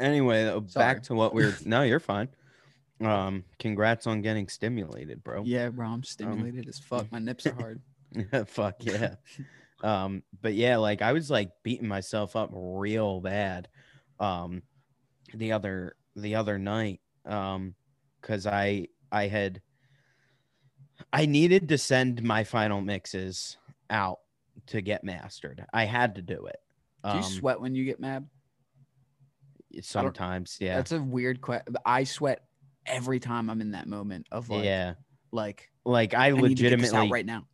[0.01, 0.65] Anyway, Sorry.
[0.75, 1.57] back to what we're.
[1.65, 2.29] no, you're fine.
[3.01, 5.43] Um, congrats on getting stimulated, bro.
[5.45, 7.81] yeah bro i'm stimulated as fuck my nips are hard
[8.47, 9.15] Fuck yeah.
[9.83, 13.69] um, but yeah, like I was like beating myself up real bad.
[14.21, 14.63] Um,
[15.35, 17.01] the other the other night.
[17.25, 17.75] Um,
[18.21, 19.61] because I I had
[21.13, 23.57] I needed to send my final mixes
[23.91, 24.19] out
[24.69, 25.65] to get mastered.
[25.73, 26.61] I had to do it.
[27.05, 28.27] do you Um, sweat when you get mad
[29.81, 30.77] sometimes, yeah.
[30.77, 32.45] that's a weird question i sweat
[32.85, 34.95] every time i'm in that moment of like yeah.
[35.31, 37.47] like Like I I need to get this out legitimately right now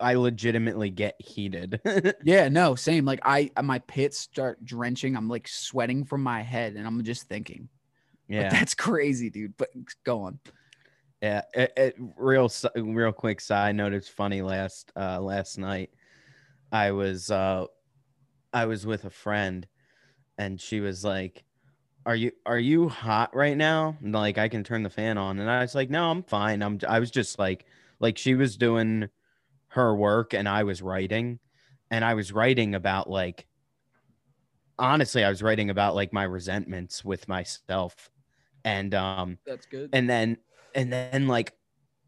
[0.00, 1.80] I legitimately get heated.
[2.24, 3.04] Yeah, no, same.
[3.04, 5.16] Like I, my pits start drenching.
[5.16, 7.68] I'm like sweating from my head, and I'm just thinking,
[8.28, 8.48] yeah, yeah.
[8.48, 9.56] that's crazy, dude.
[9.56, 9.68] But
[10.04, 10.40] go on.
[11.22, 13.92] Yeah, it, it, real real quick side note.
[13.92, 14.42] It's funny.
[14.42, 15.90] Last uh last night,
[16.72, 17.66] I was uh
[18.52, 19.66] I was with a friend
[20.38, 21.44] and she was like,
[22.06, 23.96] Are you are you hot right now?
[24.02, 25.38] And like I can turn the fan on.
[25.40, 26.62] And I was like, No, I'm fine.
[26.62, 27.66] I'm I was just like
[28.00, 29.08] like she was doing
[29.68, 31.40] her work and I was writing.
[31.90, 33.46] And I was writing about like
[34.78, 38.10] honestly, I was writing about like my resentments with myself.
[38.64, 39.90] And um That's good.
[39.92, 40.38] and then
[40.74, 41.52] and then like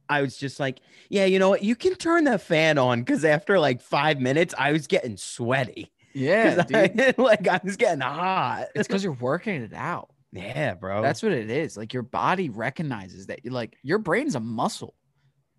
[0.08, 1.62] I was just like, yeah, you know what?
[1.62, 5.92] You can turn the fan on because after like five minutes, I was getting sweaty.
[6.14, 6.64] Yeah.
[6.72, 8.66] I- like I was getting hot.
[8.74, 10.10] it's because you're working it out.
[10.32, 11.00] yeah, bro.
[11.02, 11.76] That's what it is.
[11.76, 13.44] Like your body recognizes that.
[13.44, 14.94] You're like your brain's a muscle.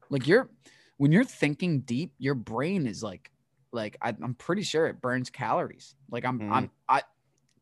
[0.10, 0.49] Like you're
[0.97, 3.32] when you're thinking deep, your brain is like
[3.74, 5.95] like I, I'm pretty sure it burns calories.
[6.10, 6.51] Like I'm Mhm.
[6.51, 7.01] I'm I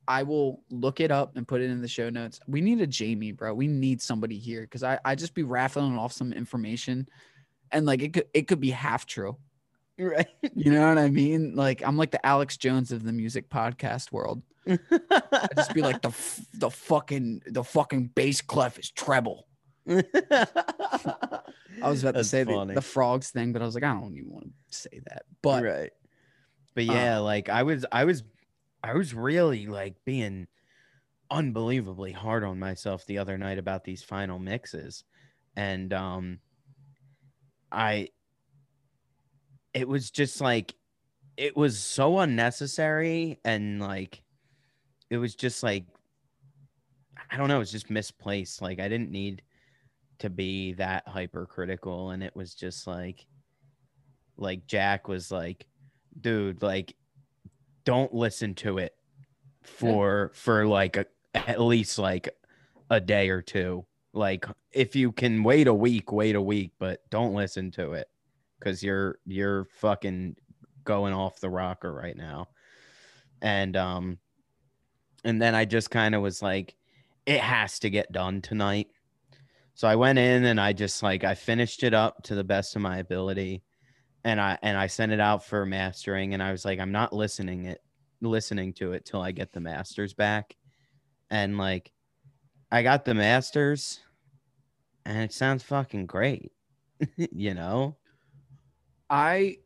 [0.07, 2.39] I will look it up and put it in the show notes.
[2.47, 3.53] We need a Jamie, bro.
[3.53, 7.07] We need somebody here because I I just be raffling off some information,
[7.71, 9.37] and like it could it could be half true.
[9.99, 10.27] right.
[10.55, 11.55] You know what I mean?
[11.55, 14.41] Like I'm like the Alex Jones of the music podcast world.
[14.67, 16.11] I just be like the
[16.53, 19.47] the fucking the fucking bass clef is treble.
[21.83, 23.93] I was about That's to say the, the frogs thing, but I was like, I
[23.93, 25.23] don't even want to say that.
[25.41, 25.91] But right.
[26.75, 28.23] But yeah, um, like I was, I was,
[28.83, 30.47] I was really like being
[31.31, 35.03] unbelievably hard on myself the other night about these final mixes,
[35.55, 36.39] and um,
[37.71, 38.09] I,
[39.73, 40.75] it was just like,
[41.37, 44.21] it was so unnecessary and like,
[45.09, 45.85] it was just like,
[47.31, 48.61] I don't know, it was just misplaced.
[48.61, 49.41] Like I didn't need
[50.19, 53.25] to be that hypercritical, and it was just like,
[54.37, 55.67] like Jack was like
[56.19, 56.95] dude like
[57.85, 58.93] don't listen to it
[59.61, 62.29] for for like a, at least like
[62.89, 63.85] a day or two.
[64.13, 68.07] Like if you can wait a week wait a week but don't listen to it
[68.59, 70.35] because you're you're fucking
[70.83, 72.49] going off the rocker right now.
[73.41, 74.19] And um
[75.25, 76.75] and then i just kind of was like
[77.25, 78.87] it has to get done tonight.
[79.73, 82.75] So i went in and i just like i finished it up to the best
[82.75, 83.63] of my ability
[84.23, 87.13] and I and I sent it out for mastering and I was like I'm not
[87.13, 87.81] listening it
[88.21, 90.55] listening to it till I get the masters back.
[91.29, 91.91] And like
[92.71, 93.99] I got the masters
[95.05, 96.51] and it sounds fucking great.
[97.17, 97.97] you know?
[99.09, 99.57] I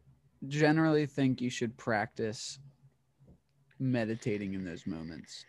[0.47, 2.59] generally think you should practice
[3.79, 5.45] meditating in those moments.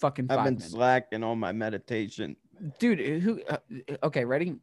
[0.00, 0.70] Fucking I've been minutes.
[0.70, 2.36] slacking on my meditation.
[2.78, 3.00] dude.
[3.22, 3.42] Who?
[3.48, 3.58] Uh,
[4.02, 4.54] okay, ready?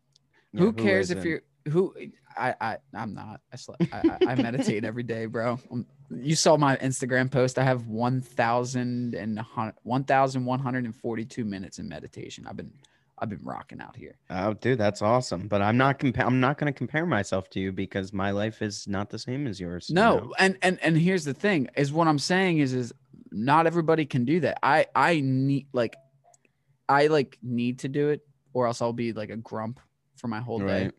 [0.53, 1.93] Yeah, who cares if you're who?
[2.37, 3.41] I I I'm not.
[3.51, 3.97] I sl- I,
[4.27, 5.59] I, I meditate every day, bro.
[5.71, 7.57] Um, You saw my Instagram post.
[7.57, 9.39] I have 1,000 and
[9.83, 12.47] 1,142 minutes in meditation.
[12.47, 12.71] I've been
[13.19, 14.15] I've been rocking out here.
[14.31, 15.47] Oh, dude, that's awesome.
[15.47, 18.61] But I'm not compa- I'm not going to compare myself to you because my life
[18.63, 19.89] is not the same as yours.
[19.89, 20.33] you No, know?
[20.39, 22.91] and and and here's the thing: is what I'm saying is is
[23.31, 24.57] not everybody can do that.
[24.63, 25.95] I I need like
[26.89, 28.21] I like need to do it,
[28.53, 29.79] or else I'll be like a grump
[30.17, 30.91] for my whole day.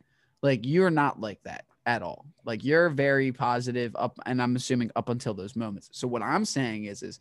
[0.43, 2.27] Like you're not like that at all.
[2.45, 5.89] Like you're very positive up, and I'm assuming up until those moments.
[5.93, 7.21] So what I'm saying is is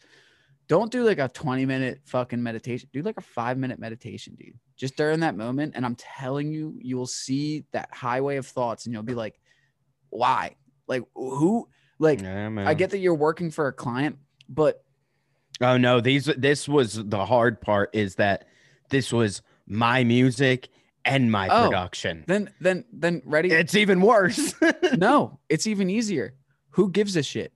[0.67, 2.89] don't do like a 20 minute fucking meditation.
[2.93, 4.57] Do like a five minute meditation, dude.
[4.77, 8.85] Just during that moment, and I'm telling you, you will see that highway of thoughts,
[8.85, 9.39] and you'll be like,
[10.09, 10.55] why?
[10.87, 11.67] Like who?
[11.99, 12.49] Like Yeah.
[12.65, 14.17] I get that you're working for a client,
[14.49, 14.83] but
[15.61, 18.47] Oh no, these this was the hard part is that
[18.89, 20.69] this was my music
[21.05, 21.65] and my Oh.
[21.65, 22.23] production.
[22.27, 23.51] then then then ready?
[23.51, 24.53] It's even worse.
[24.97, 26.33] no, it's even easier.
[26.71, 27.53] Who gives a shit?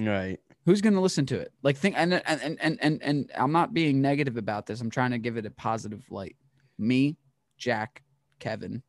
[0.00, 0.38] right.
[0.66, 1.50] Who's gonna listen to it?
[1.62, 4.80] Like think and and and and and, I'm not being negative about this.
[4.82, 6.36] I'm trying to give it a positive light.
[6.78, 7.16] Me,
[7.56, 8.02] Jack,
[8.38, 8.82] Kevin,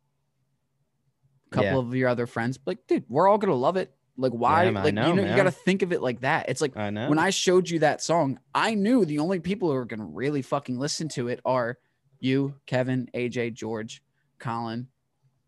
[1.51, 1.77] a couple Yeah.
[1.77, 2.59] of your other friends.
[2.65, 3.93] Like, dude, we're all gonna love it.
[4.17, 4.69] Like, why?
[4.69, 6.49] Like, know, you know, you gotta think of it like that.
[6.49, 7.09] It's like I know.
[7.09, 10.41] when I showed you that song, I knew the only people who are gonna really
[10.41, 11.77] fucking listen to it are
[12.19, 14.01] you, Kevin, AJ, George,
[14.39, 14.87] Colin,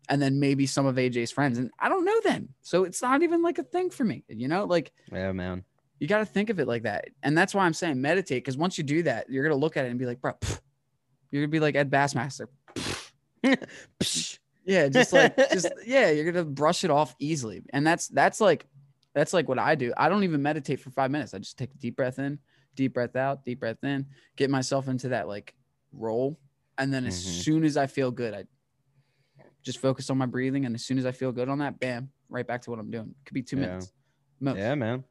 [0.08, 1.58] and then maybe some of AJ's friends.
[1.58, 2.50] And I don't know them.
[2.62, 4.24] So it's not even like a thing for me.
[4.28, 5.64] You know, like yeah, man.
[5.98, 7.08] you got to think of it like that.
[7.22, 8.44] And that's why I'm saying meditate.
[8.44, 10.60] Because once you do that, you're gonna look at it and be like, bro, pff.
[11.30, 12.46] you're gonna be like Ed Bassmaster.
[14.64, 17.62] Yeah, just like just yeah, you're gonna brush it off easily.
[17.72, 18.66] And that's that's like
[19.14, 19.92] that's like what I do.
[19.96, 21.34] I don't even meditate for five minutes.
[21.34, 22.38] I just take a deep breath in,
[22.74, 24.06] deep breath out, deep breath in,
[24.36, 25.54] get myself into that like
[25.92, 26.38] roll.
[26.82, 27.42] And then as Mhm.
[27.44, 28.44] soon as I feel good, I
[29.62, 30.66] just focus on my breathing.
[30.66, 32.90] And as soon as I feel good on that, bam, right back to what I'm
[32.90, 33.14] doing.
[33.24, 33.66] Could be two Yeah.
[33.66, 33.92] minutes.
[34.40, 34.58] Most.
[34.58, 35.04] yeah, man.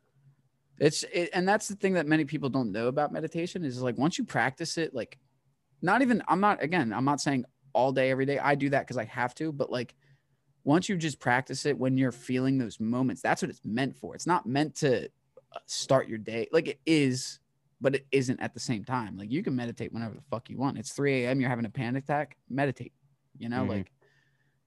[0.80, 3.97] It's it, and that's the thing that many people don't know about meditation is like
[3.97, 5.17] once you practice it, like
[5.82, 8.38] not even I'm not again, I'm not saying all day every day.
[8.38, 9.95] I do that because I have to, but like
[10.65, 14.13] once you just practice it when you're feeling those moments, that's what it's meant for.
[14.15, 16.49] It's not meant to uh, start your day.
[16.51, 17.39] Like it is,
[17.82, 19.17] but it isn't at the same time.
[19.17, 20.77] Like you can meditate whenever the fuck you want.
[20.77, 21.41] It's 3 a.m.
[21.41, 22.38] You're having a panic attack.
[22.49, 22.93] Meditate.
[23.38, 23.69] You know, Mhm.
[23.69, 23.91] like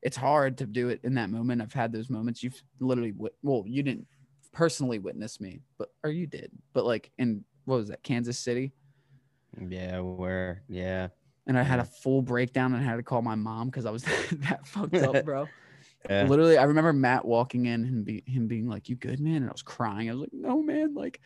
[0.02, 1.62] it's hard to do it in that moment.
[1.62, 2.42] I've had those moments.
[2.42, 4.06] You've literally, well, you didn't
[4.52, 8.72] personally witness me, but or you did, but like in what was that, Kansas City?
[9.68, 11.08] Yeah, where yeah.
[11.46, 13.90] And I had a full breakdown and I had to call my mom because I
[13.90, 14.02] was
[14.32, 15.46] that fucked up, bro.
[16.08, 16.24] Yeah.
[16.24, 19.48] Literally, I remember Matt walking in and be, him being like, "You good, man?" And
[19.48, 20.10] I was crying.
[20.10, 20.94] I was like, "No, man.
[20.94, 21.20] Like,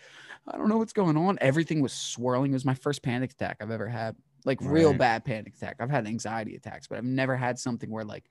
[0.47, 1.39] I don't know what's going on.
[1.41, 2.53] Everything was swirling.
[2.53, 4.17] It was my first panic attack I've ever had.
[4.45, 5.77] Like, real bad panic attack.
[5.81, 8.31] I've had anxiety attacks, but I've never had something where like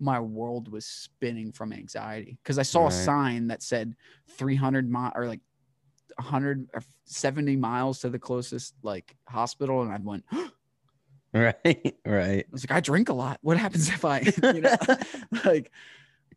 [0.00, 3.96] my world was spinning from anxiety because I saw a sign that said
[4.28, 5.40] 300 mile or like
[6.16, 10.24] 170 miles to the closest like hospital, and I went,
[11.34, 11.96] I Right.
[12.06, 12.46] Right.
[12.50, 13.38] was like, I drink a lot.
[13.42, 14.76] What happens if I, you know,
[15.44, 15.70] like,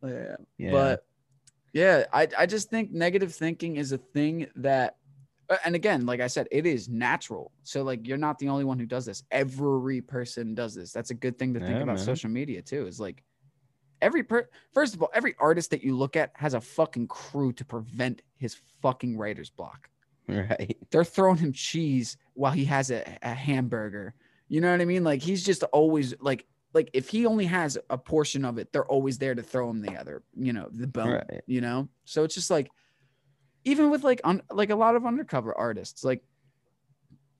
[0.04, 0.36] yeah.
[0.58, 0.70] Yeah.
[0.70, 1.06] But
[1.72, 4.96] yeah, I, I just think negative thinking is a thing that,
[5.64, 7.52] and again, like I said, it is natural.
[7.62, 9.22] So like you're not the only one who does this.
[9.30, 10.92] Every person does this.
[10.92, 12.04] That's a good thing to think Yeah, about man.
[12.04, 12.86] social media too.
[12.86, 13.22] Is like
[14.00, 17.52] every per first of all, every artist that you look at has a fucking crew
[17.54, 19.90] to prevent his fucking writer's block.
[20.26, 20.76] right.
[20.90, 24.14] They're throwing him cheese while he has a, a hamburger.
[24.52, 25.02] You know what I mean?
[25.02, 26.44] Like he's just always like
[26.74, 29.80] like if he only has a portion of it, they're always there to throw him
[29.80, 31.12] the other, you know, the bone.
[31.12, 31.40] Right.
[31.46, 31.88] You know?
[32.04, 32.70] So it's just like
[33.64, 36.22] even with like on like a lot of undercover artists, like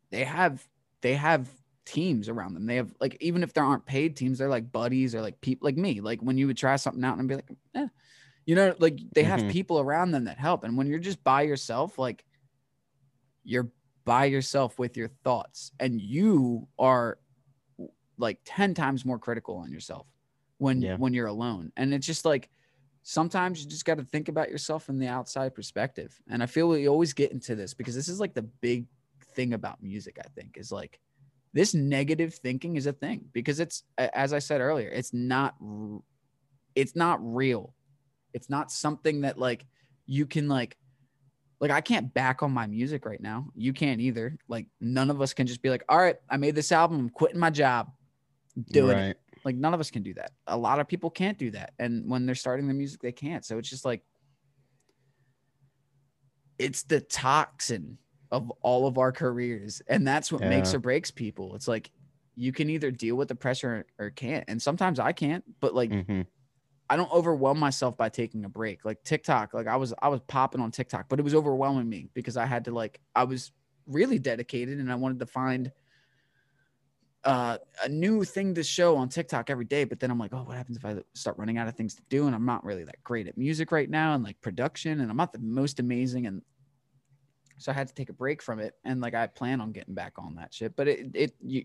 [0.09, 0.67] they have
[1.03, 1.51] they have
[1.85, 2.65] teams around them.
[2.65, 5.67] They have like even if there aren't paid teams, they're like buddies or like people
[5.67, 6.01] like me.
[6.01, 7.89] Like when you would try something out and be like, eh.
[8.47, 9.51] you know, like they have Mhm.
[9.51, 10.65] people around them that help.
[10.65, 12.25] And when you're just by yourself, like
[13.45, 13.71] you're
[14.05, 17.19] by yourself with your thoughts and you are
[18.19, 20.07] like 10 times more critical on yourself
[20.59, 20.97] when Yeah.
[20.97, 21.73] when you're alone.
[21.77, 22.51] And it's just like
[23.03, 26.21] sometimes you just got to think about yourself from the outside perspective.
[26.29, 28.87] And i feel we always get into this because this is like the big
[29.35, 31.01] thing about music i think is like
[31.55, 35.55] this negative thinking is a thing because it's as i said earlier it's not
[36.75, 37.75] it's not real.
[38.33, 39.67] It's not something that like
[40.07, 40.77] you can like
[41.63, 43.47] like I can't back on my music right now.
[43.55, 44.37] You can't either.
[44.49, 47.09] Like none of us can just be like, all right, I made this album, I'm
[47.09, 47.93] quitting my job,
[48.73, 49.19] doing it.
[49.45, 50.33] Like none of us can do that.
[50.49, 51.73] A lot of people can't do that.
[51.79, 53.45] And when they're starting the music, they can't.
[53.45, 54.03] So it's just like
[56.59, 57.97] it's the toxin
[58.33, 59.83] of all of our careers.
[59.87, 61.55] And that's what makes or breaks people.
[61.55, 61.93] It's like
[62.35, 64.45] you can either deal with the pressure or can't.
[64.49, 66.23] And sometimes I can't, but like hmm
[66.93, 68.85] I don't overwhelm myself by taking a break.
[68.85, 72.11] Like TikTok, like I was I was popping on TikTok, but it was overwhelming me
[72.13, 73.51] because I had to like I was
[73.87, 75.73] really dedicated and I wanted to find
[77.25, 79.85] uh, a new thing to show on TikTok every day.
[79.85, 82.03] But then I'm like, oh, what happens if I start running out of things to
[82.11, 82.27] do?
[82.27, 85.17] And I'm not really that great at music right now and like production, and I'm
[85.17, 86.27] not the most amazing.
[86.27, 86.43] And
[87.57, 88.75] so I had to take a break from it.
[88.85, 90.77] And like I plan on getting back on that shit.
[90.77, 91.65] But it it you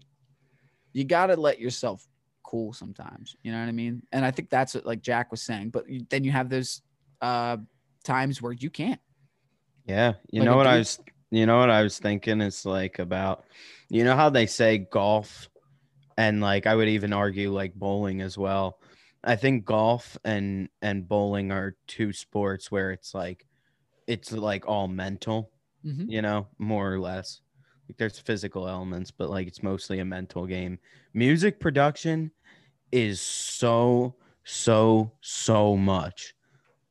[0.93, 2.07] you gotta let yourself
[2.47, 3.35] cool sometimes.
[3.43, 4.01] You know what I mean?
[4.11, 5.69] And I think that's what like Jack was saying.
[5.69, 6.81] But you, then you have those
[7.21, 7.57] uh
[8.03, 8.99] times where you can't.
[9.85, 10.13] Yeah.
[10.31, 13.43] You Like know what I was you know what I was thinking is like about
[13.89, 15.49] you know how they say golf
[16.17, 18.79] and like I would even argue like bowling as well.
[19.23, 23.45] I think golf and and bowling are two sports where it's like
[24.07, 25.51] it's like all mental,
[25.85, 26.09] Mhm.
[26.09, 27.41] you know, more or less.
[27.87, 30.79] Like there's physical elements, but like it's mostly a mental game.
[31.13, 32.31] Music production
[32.91, 36.33] is so so so much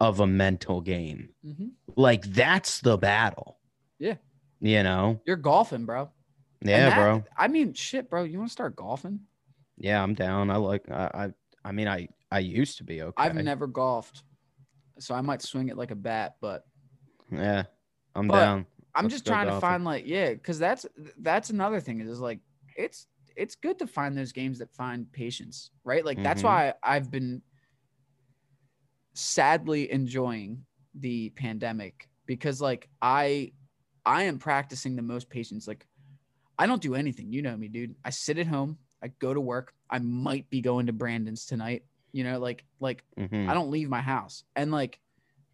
[0.00, 1.70] of a mental game Mhm.
[1.96, 3.58] like that's the battle.
[3.98, 4.16] Yeah.
[4.60, 5.20] You know?
[5.26, 6.10] You're golfing, bro.
[6.62, 7.24] Yeah, that- bro.
[7.36, 8.24] I mean, shit, bro.
[8.24, 9.20] You want to start golfing?
[9.78, 10.50] Yeah, I'm down.
[10.50, 11.32] I like I I,
[11.68, 13.14] I mean I I used to be okay.
[13.22, 14.22] I've never golfed,
[14.98, 16.36] so I might swing it like a bat.
[16.40, 16.66] But
[17.30, 17.64] Yeah.
[18.14, 18.66] I'm But- down.
[18.96, 20.86] I'm just trying to find like yeah, because that's
[21.18, 22.40] that's another thing is like
[22.76, 26.04] it's it's good to find those games that find patience, right?
[26.04, 26.46] Like that's Mhm.
[26.46, 27.42] why I've been
[29.14, 33.52] sadly enjoying the pandemic because like I
[34.04, 35.66] I am practicing the most patience.
[35.66, 35.86] Like
[36.58, 37.32] I don't do anything.
[37.32, 37.96] You know me, dude.
[38.04, 38.78] I sit at home.
[39.02, 39.74] I go to work.
[39.90, 41.84] I might be going to Brandon's tonight.
[42.12, 43.48] You know, like like Mhm.
[43.48, 44.44] I don't leave my house.
[44.54, 45.00] And like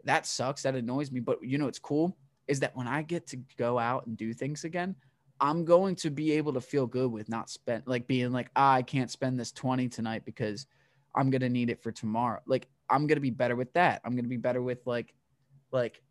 [0.05, 0.62] that sucks.
[0.62, 1.20] That annoys me.
[1.20, 2.16] But you know it's cool
[2.53, 4.94] is that when I get to go out and do things again,
[5.40, 8.74] I'm going to be able to feel good with not spend like being like, ah,
[8.74, 10.66] I can't spend this 20 tonight because
[11.16, 12.40] I'm gonna need it for tomorrow.
[12.46, 14.03] Like I'm gonna be better with that.
[14.05, 15.14] I'm gonna be better with like
[15.72, 16.03] like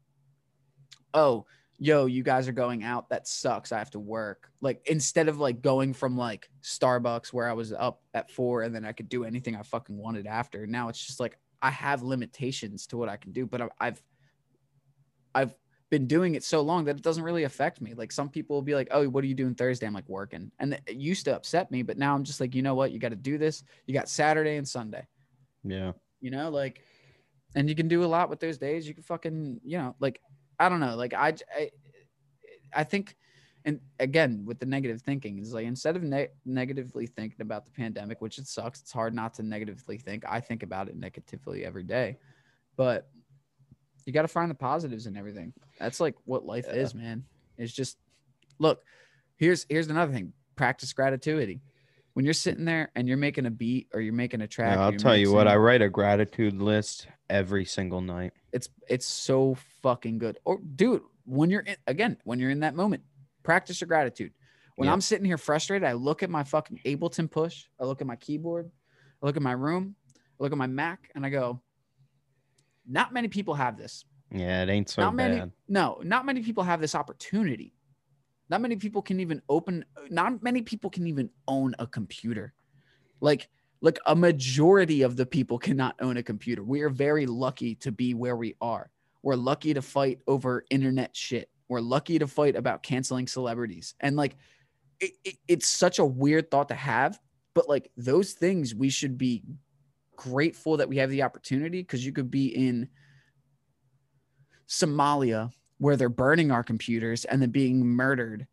[1.14, 1.46] oh
[1.78, 5.40] yo you guys are going out that sucks i have to work like instead of
[5.40, 9.10] like going from like starbucks where i was up at four and then i could
[9.10, 13.10] do anything i fucking wanted after now it's just like i have limitations to what
[13.10, 14.02] i can do but i've
[15.34, 15.56] i've
[15.92, 17.94] been doing it so long that it doesn't really affect me.
[17.94, 20.52] Like some people will be like, "Oh, what are you doing Thursday?" I'm like working,
[20.58, 22.92] and it used to upset me, but now I'm just like, you know what?
[22.92, 23.64] You got to do this.
[23.86, 25.06] You got Saturday and Sunday.
[25.64, 25.92] Yeah.
[26.22, 26.82] You know, like,
[27.56, 28.88] and you can do a lot with those days.
[28.88, 30.22] You can fucking, you know, like,
[30.58, 31.70] I don't know, like I, I,
[32.74, 33.18] I think,
[33.66, 37.72] and again with the negative thinking is like instead of ne- negatively thinking about the
[37.72, 38.82] pandemic, which it sucks.
[38.82, 40.24] It's hard not to negatively think.
[40.28, 42.18] I think about it negatively every day,
[42.78, 43.10] but
[44.06, 45.54] you got to find the positives in everything.
[45.80, 46.76] That's like what life Yeah.
[46.82, 47.24] is, man.
[47.58, 47.98] It's just
[48.60, 48.84] look,
[49.38, 50.34] here's here's another thing.
[50.56, 51.60] Practice gratitude.
[52.14, 54.92] When you're sitting there and you're making a beat or you're making a track, I'll
[54.94, 58.34] tell you what, I write a gratitude list every single night.
[58.52, 60.38] it's it's so fucking good.
[60.44, 63.04] Or dude, when you're in, again, when you're in that moment,
[63.44, 64.34] practice your gratitude.
[64.76, 64.94] When Yeah.
[64.94, 68.16] I'm sitting here frustrated, I look at my fucking Ableton push, I look at my
[68.18, 68.70] keyboard,
[69.22, 71.62] I look at my room, I look at my Mac, and I go,
[72.92, 74.06] not many people have this.
[74.32, 75.52] Yeah, it ain't so not many bad.
[75.68, 77.74] no not many people have this opportunity.
[78.50, 82.54] Not many people can even open not many people can even own a computer.
[83.20, 83.50] Like
[83.82, 86.64] like a majority of the people cannot own a computer.
[86.64, 88.90] We are very lucky to be where we are.
[89.24, 91.50] We're lucky to fight over internet shit.
[91.68, 93.96] We're lucky to fight about canceling celebrities.
[94.00, 94.36] And like
[95.00, 97.20] it, it, it's such a weird thought to have
[97.54, 99.44] but like those things we should be
[100.16, 102.90] grateful that we have the opportunity because you could be in
[104.68, 108.48] Somalia where they're burning our computers and then being murdered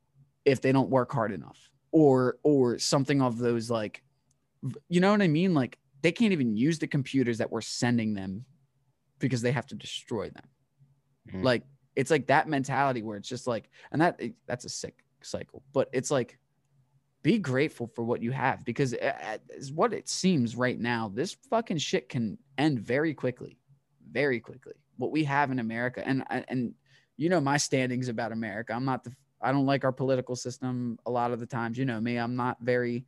[0.45, 4.03] if they don't work hard enough or or something of those like
[4.89, 8.15] you know what I mean like they can't even use the computers that we're sending
[8.15, 8.45] them
[9.19, 10.45] because they have to destroy them
[11.31, 11.45] Mhm.
[11.45, 11.63] like
[11.97, 15.89] it's like that mentality where it's just like and that that's a sick cycle but
[15.93, 16.39] it's like
[17.23, 21.35] be grateful for what you have because a- a- what it seems right now this
[21.51, 23.59] fucking shit can end very quickly
[24.11, 24.73] very quickly.
[24.97, 26.75] What we have in america and and
[27.17, 28.73] you know my standings about america.
[28.73, 31.77] I'm not the i don't like our political system a lot of the times.
[31.77, 33.05] You know me i'm not very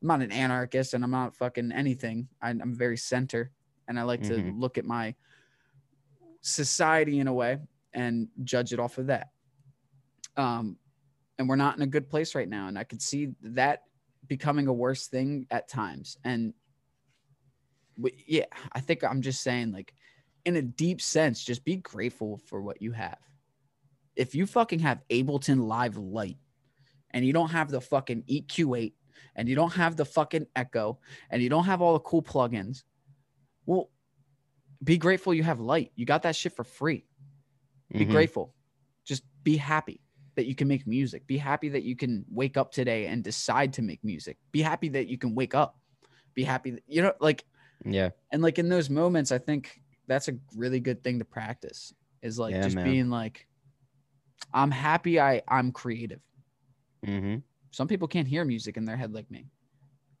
[0.00, 2.28] i'm not an anarchist and i'm not fucking anything.
[2.40, 3.50] I, i'm very center
[3.88, 4.60] and i like to Mhm.
[4.60, 5.14] look at my
[6.40, 7.58] society in a way
[7.92, 9.30] and judge it off of that.
[10.36, 10.78] Um
[11.38, 12.68] and we're not in a good place right now.
[12.68, 13.82] And i could see that
[14.26, 16.16] becoming a worse thing at times.
[16.24, 16.54] And
[17.96, 19.94] w- yeah i think i'm just saying like
[20.44, 23.18] in a deep sense just be grateful for what you have.
[24.16, 26.36] If you fucking have ableton live Lite
[27.10, 28.92] and you don't have the fucking eq8
[29.36, 30.98] and you don't have the fucking echo
[31.30, 32.84] and you don't have all the cool plugins
[33.66, 33.90] well
[34.82, 37.06] be grateful you have Lite you got that shit for free.
[37.90, 38.10] Be Mhm.
[38.10, 38.54] grateful.
[39.04, 40.00] Just be happy
[40.36, 43.72] that you can make music be happy that you can wake up today and decide
[43.72, 45.78] to make music be happy that you can wake up
[46.34, 47.44] be happy that, you know like
[47.84, 48.10] Yeah.
[48.32, 52.38] and like in those moments i think that's a really good thing to practice is
[52.38, 52.84] like Yeah, just man.
[52.84, 53.46] being like
[54.52, 56.20] i'm happy i i'm creative
[57.04, 57.36] hmm
[57.70, 59.46] some people can't hear music in their head like me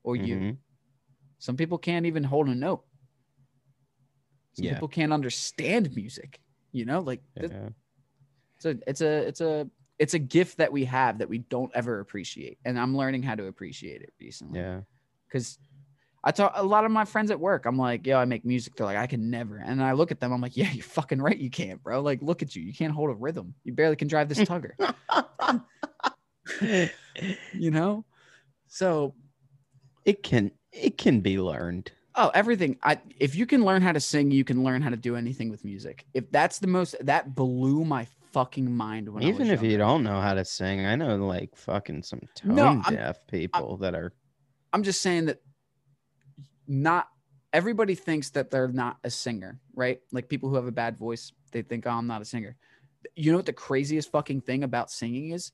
[0.02, 0.56] or you Mhm.
[1.38, 2.84] some people can't even hold a note
[4.54, 4.74] some Yeah.
[4.74, 6.40] people can't understand music
[6.72, 7.70] you know like Yeah.
[8.56, 9.68] it's a it's a it's a
[9.98, 13.34] it's a gift that we have that we don't ever appreciate and i'm learning how
[13.34, 14.80] to appreciate it recently Yeah.
[15.28, 15.58] because
[16.24, 18.74] i talk a lot of my friends at work i'm like yo i make music
[18.76, 21.20] they're like i can never and i look at them i'm like yeah you're fucking
[21.22, 23.96] right you can't bro like look at you you can't hold a rhythm you barely
[23.96, 24.72] can drive this tugger
[27.52, 28.04] you know
[28.66, 29.14] so
[30.04, 31.92] it can it can be learned.
[32.16, 32.76] Oh, everything.
[32.82, 35.48] I if you can learn how to sing, you can learn how to do anything
[35.50, 36.04] with music.
[36.14, 40.02] If that's the most that blew my fucking mind when I Even if you don't
[40.02, 43.94] know how to sing, I know like fucking some tone No, I'm- deaf people that
[43.94, 44.12] are
[44.72, 45.40] I'm just saying that
[46.66, 47.08] not
[47.52, 50.00] everybody thinks that they're not a singer, right?
[50.12, 52.56] Like people who have a bad voice, they think, "Oh, I'm not a singer."
[53.14, 55.52] You know what the craziest fucking thing about singing is?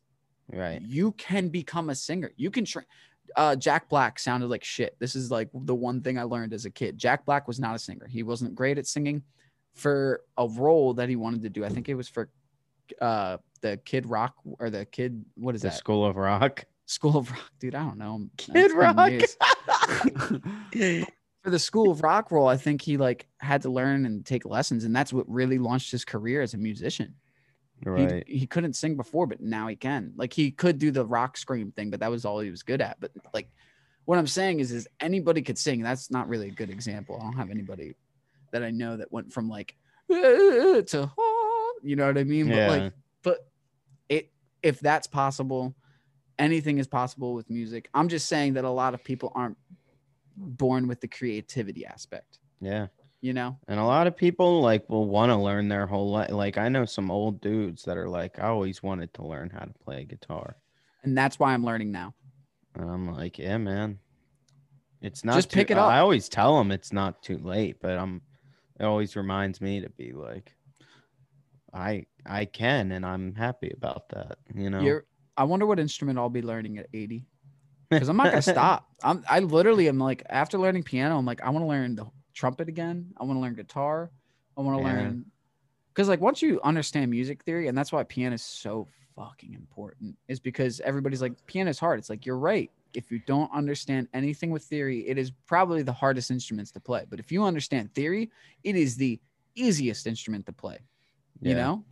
[0.52, 0.82] right.
[0.82, 2.32] You can become a singer.
[2.36, 2.86] You can train.
[3.36, 4.96] Uh, Jack Black sounded like shit.
[4.98, 6.98] This is like the one thing I learned as a kid.
[6.98, 8.08] Jack Black was not a singer.
[8.08, 9.22] He wasn't great at singing.
[9.74, 12.28] For a role that he wanted to do, I think it was for
[13.00, 15.24] uh, the Kid Rock or the Kid.
[15.34, 15.76] What is The that?
[15.76, 16.64] School of Rock.
[16.86, 17.74] School of Rock, dude.
[17.74, 18.28] I don't know.
[18.36, 18.96] Kid Rock.
[21.42, 24.44] for the School of Rock role, I think he like had to learn and take
[24.44, 27.14] lessons, and that's what really launched his career as a musician.
[27.84, 28.24] right.
[28.26, 30.12] He, he couldn't sing before, but now he can.
[30.16, 32.80] Like he could do the rock scream thing, but that was all he was good
[32.80, 32.98] at.
[33.00, 33.48] But like
[34.04, 35.82] what I'm saying is, is anybody could sing.
[35.82, 37.16] That's not really a good example.
[37.20, 37.94] I don't have anybody
[38.52, 39.76] that I know that went from like
[40.10, 41.10] to
[41.82, 42.48] you know what I mean.
[42.48, 42.68] Yeah.
[42.68, 43.38] But like, but
[44.08, 44.30] it
[44.62, 45.74] if that's possible,
[46.38, 47.88] anything is possible with music.
[47.94, 49.56] I'm just saying that a lot of people aren't
[50.36, 52.38] born with the creativity aspect.
[52.60, 52.86] Yeah.
[53.22, 56.30] You know, And a lot of people like will want to learn their whole life.
[56.30, 59.60] Like I know some old dudes that are like, I always wanted to learn how
[59.60, 60.56] to play guitar.
[61.02, 62.14] and that's why I'm learning now.
[62.74, 63.98] And I'm like, yeah, man.
[65.02, 65.90] It's not Just too- pick it up.
[65.90, 68.22] I always tell them it's not too late, but I'm
[68.78, 70.54] it always reminds me to be like
[71.72, 74.80] I I can and I'm happy about that, you know.
[74.80, 75.04] You're.
[75.36, 77.26] I wonder what instrument I'll be learning at 80.
[77.90, 78.88] Because I'm not gonna stop.
[79.02, 79.24] I'm.
[79.28, 82.68] I literally am like after learning piano, I'm like I want to learn the trumpet
[82.68, 83.12] again.
[83.16, 84.12] I want to learn guitar.
[84.56, 85.26] I want to learn.
[85.92, 90.16] Because like once you understand music theory, and that's why piano is so fucking important,
[90.28, 91.98] is because everybody's like piano is hard.
[91.98, 92.70] It's like you're right.
[92.94, 97.06] If you don't understand anything with theory, it is probably the hardest instruments to play.
[97.10, 98.30] But if you understand theory,
[98.62, 99.20] it is the
[99.56, 100.78] easiest instrument to play.
[101.40, 101.84] You know?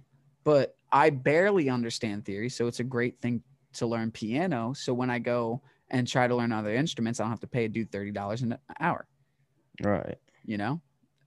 [0.45, 3.43] But i barely understand theory so it's a great thing
[3.75, 4.73] to learn piano.
[4.75, 7.65] So when i go and try to learn other instruments i don't have to pay
[7.67, 9.07] a dude $30 an hour.
[9.83, 10.17] Right.
[10.45, 10.81] you know?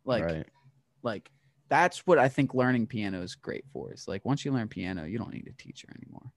[0.06, 0.46] Like right.
[1.04, 1.30] like
[1.70, 5.06] that's what i think learning piano is great for is like once you learn piano
[5.06, 6.32] you don't need a teacher anymore.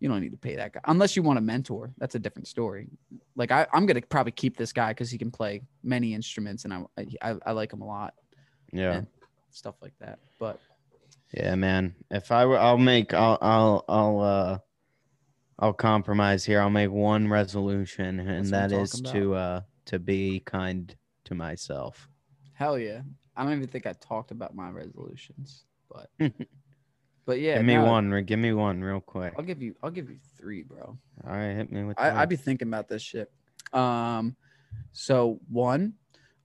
[0.00, 1.94] You don't need to pay that guy unless you want a mentor.
[1.96, 2.88] That's a different story.
[3.36, 6.74] Like I, i'm gonna probably keep this guy because he can play many instruments and
[6.74, 6.84] I,
[7.22, 8.12] I i like him a lot
[8.72, 9.00] Yeah.
[9.50, 10.18] stuff like that.
[10.38, 10.60] But
[11.36, 11.96] Yeah, man.
[12.10, 14.58] If I were, I'll make, I'll, I'll, I'll, uh,
[15.58, 16.60] I'll compromise here.
[16.60, 21.34] I'll make one resolution, and That's that is talking to, uh, to be kind to
[21.34, 22.08] myself.
[22.52, 23.02] Hell yeah.
[23.36, 26.08] I don't even think I talked about my resolutions, but
[27.26, 28.24] but yeah, give me no, one.
[28.24, 29.34] Give me one real quick.
[29.36, 30.96] I'll give you I'll give you three, bro.
[31.26, 31.98] All right, hit me with.
[31.98, 33.32] I, I'd be thinking about this shit.
[33.72, 34.36] Um
[34.92, 35.94] so one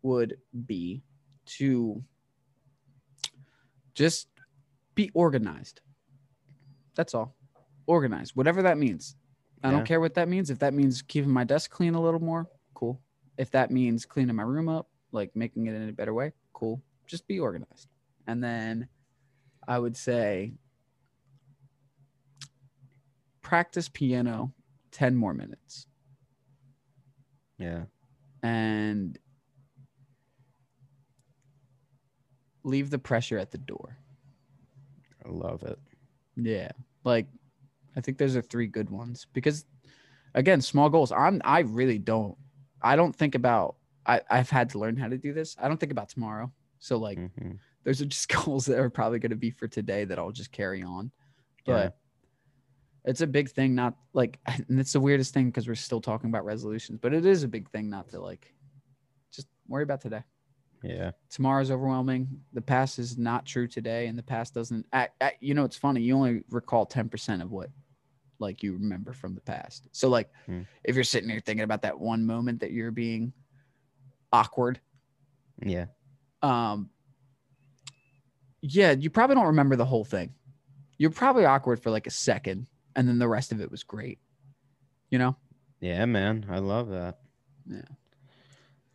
[0.02, 1.04] would be
[1.46, 2.04] to
[3.94, 4.28] just
[5.00, 5.80] be organized.
[6.96, 7.34] That's all.
[7.86, 8.36] Organized.
[8.36, 9.16] Whatever that means.
[9.64, 9.78] I Yeah.
[9.78, 10.50] don't care what that means.
[10.50, 13.02] If that means keeping my desk clean a little more, cool.
[13.38, 16.84] If that means cleaning my room up, like making it in a better way, cool.
[17.08, 17.88] Just be organized.
[18.28, 18.90] And then
[19.68, 20.54] I would say
[23.42, 24.54] practice piano
[24.92, 25.88] 10 more minutes
[27.58, 27.86] Yeah.
[28.44, 29.18] and
[32.64, 33.98] leave the pressure at the door.
[35.26, 35.80] I love it.
[36.36, 36.72] Yeah.
[37.04, 37.28] Like
[37.96, 39.66] I think those are three good ones because
[40.36, 41.12] again, small goals.
[41.12, 42.38] I'm I really don't
[42.82, 45.56] I don't think about I, I've had to learn how to do this.
[45.60, 46.52] I don't think about tomorrow.
[46.80, 47.60] So like Mhm.
[47.84, 50.52] those are just goals that are probably going to be for today that I'll just
[50.52, 51.12] carry on.
[51.66, 51.94] But
[53.04, 53.10] Yeah.
[53.12, 56.30] it's a big thing, not like, and it's the weirdest thing because we're still talking
[56.30, 58.54] about resolutions, but it is a big thing not to like
[59.32, 60.24] just worry about today.
[60.84, 61.12] Yeah.
[61.30, 62.42] Tomorrow's overwhelming.
[62.54, 64.86] The past is not true today, and the past doesn't.
[64.94, 66.02] Act, act, you know, it's funny.
[66.02, 67.70] You only recall ten percent of what,
[68.40, 69.88] like, you remember from the past.
[69.92, 70.62] So, like, Hmm.
[70.86, 73.34] if you're sitting here thinking about that one moment that you're being
[74.32, 74.80] awkward,
[75.66, 75.88] Yeah.
[76.44, 76.90] um
[78.62, 80.34] yeah you probably don't remember the whole thing
[80.98, 84.20] you're probably awkward for like a second and then the rest of it was great
[85.10, 85.36] you know
[85.80, 86.46] Yeah, man.
[86.50, 87.20] I love that.
[87.66, 87.82] Yeah.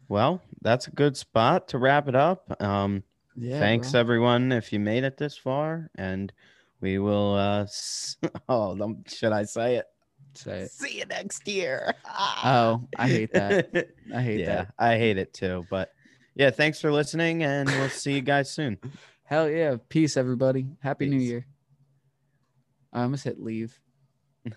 [0.08, 2.60] Well, that's a good spot to wrap it up.
[2.62, 3.02] Um,
[3.36, 6.32] yeah thanks everyone if you made it this far, and
[6.80, 7.34] we will.
[7.34, 8.16] Uh, s-
[8.48, 9.86] oh, should I say it?
[10.34, 10.70] Say it.
[10.70, 11.94] See you next year.
[12.44, 15.66] oh i hate that i hate yeah, that I hate it too.
[15.70, 15.90] But
[16.34, 18.78] yeah, thanks for listening, and we'll see you guys soon.
[19.26, 21.46] hell yeah peace everybody happy new year
[22.92, 23.80] i almost hit leave